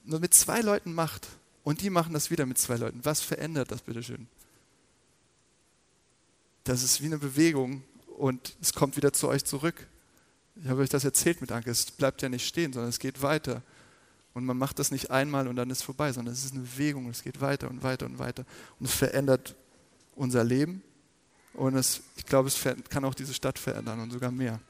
[0.05, 1.29] nur mit zwei Leuten macht
[1.65, 4.27] und die machen das wieder mit zwei Leuten, was verändert das bitteschön?
[6.65, 7.83] Das ist wie eine Bewegung
[8.23, 9.89] und es kommt wieder zu euch zurück.
[10.55, 11.73] Ich habe euch das erzählt mit Anke.
[11.73, 13.63] Es bleibt ja nicht stehen, sondern es geht weiter.
[14.33, 17.11] Und man macht das nicht einmal und dann ist vorbei, sondern es ist eine Bewegung.
[17.11, 18.45] Es geht weiter und weiter und weiter.
[18.79, 19.57] Und es verändert
[20.15, 20.85] unser Leben.
[21.55, 24.61] Und es, ich glaube, es kann auch diese Stadt verändern und sogar mehr.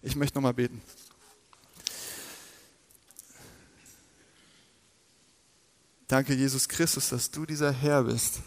[0.00, 0.80] Ich möchte nochmal beten.
[6.06, 8.42] Danke, Jesus Christus, dass du dieser Herr bist,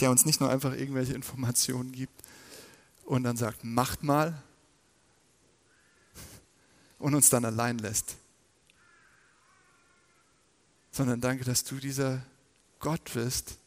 [0.00, 2.24] der uns nicht nur einfach irgendwelche Informationen gibt,
[3.04, 4.42] und dann sagt, macht mal
[6.98, 8.16] und uns dann allein lässt.
[10.90, 12.24] Sondern danke, dass du dieser
[12.78, 13.58] Gott bist,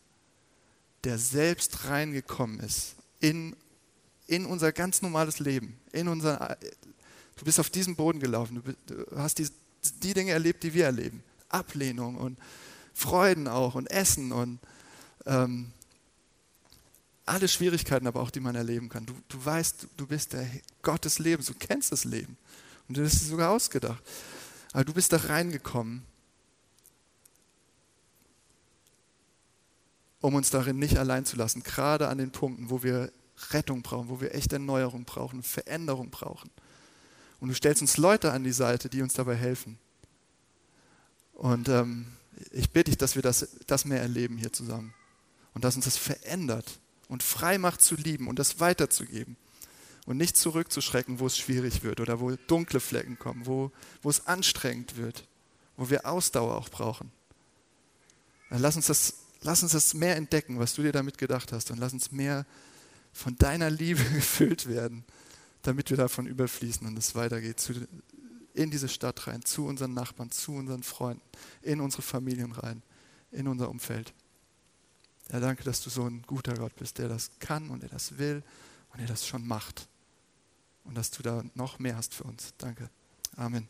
[1.03, 3.55] der selbst reingekommen ist in,
[4.27, 5.79] in unser ganz normales Leben.
[5.91, 6.57] In unser,
[7.35, 9.47] du bist auf diesem Boden gelaufen, du, du hast die,
[10.01, 11.23] die Dinge erlebt, die wir erleben.
[11.49, 12.37] Ablehnung und
[12.93, 14.59] Freuden auch und Essen und
[15.25, 15.71] ähm,
[17.27, 19.05] alle Schwierigkeiten aber auch, die man erleben kann.
[19.05, 20.49] Du, du weißt, du bist der
[20.81, 22.37] Gott des Lebens, du kennst das Leben.
[22.87, 24.01] Und du hast es sogar ausgedacht.
[24.71, 26.03] Aber du bist da reingekommen,
[30.21, 33.11] um uns darin nicht allein zu lassen, gerade an den Punkten, wo wir
[33.51, 36.49] Rettung brauchen, wo wir echte Erneuerung brauchen, Veränderung brauchen.
[37.39, 39.77] Und du stellst uns Leute an die Seite, die uns dabei helfen.
[41.33, 42.07] Und ähm,
[42.51, 44.93] ich bitte dich, dass wir das, das mehr erleben hier zusammen.
[45.53, 49.37] Und dass uns das verändert und frei macht zu lieben und das weiterzugeben
[50.05, 54.25] und nicht zurückzuschrecken, wo es schwierig wird oder wo dunkle Flecken kommen, wo, wo es
[54.25, 55.27] anstrengend wird,
[55.75, 57.11] wo wir Ausdauer auch brauchen.
[58.49, 61.71] Dann lass uns, das, lass uns das mehr entdecken, was du dir damit gedacht hast
[61.71, 62.45] und lass uns mehr
[63.11, 65.03] von deiner Liebe gefüllt werden,
[65.61, 67.73] damit wir davon überfließen und es weitergeht zu,
[68.53, 71.21] in diese Stadt rein, zu unseren Nachbarn, zu unseren Freunden,
[71.61, 72.81] in unsere Familien rein,
[73.31, 74.13] in unser Umfeld.
[75.31, 78.17] Ja, danke, dass du so ein guter Gott bist, der das kann und der das
[78.17, 78.43] will
[78.91, 79.87] und der das schon macht.
[80.83, 82.53] Und dass du da noch mehr hast für uns.
[82.57, 82.89] Danke.
[83.35, 83.67] Amen.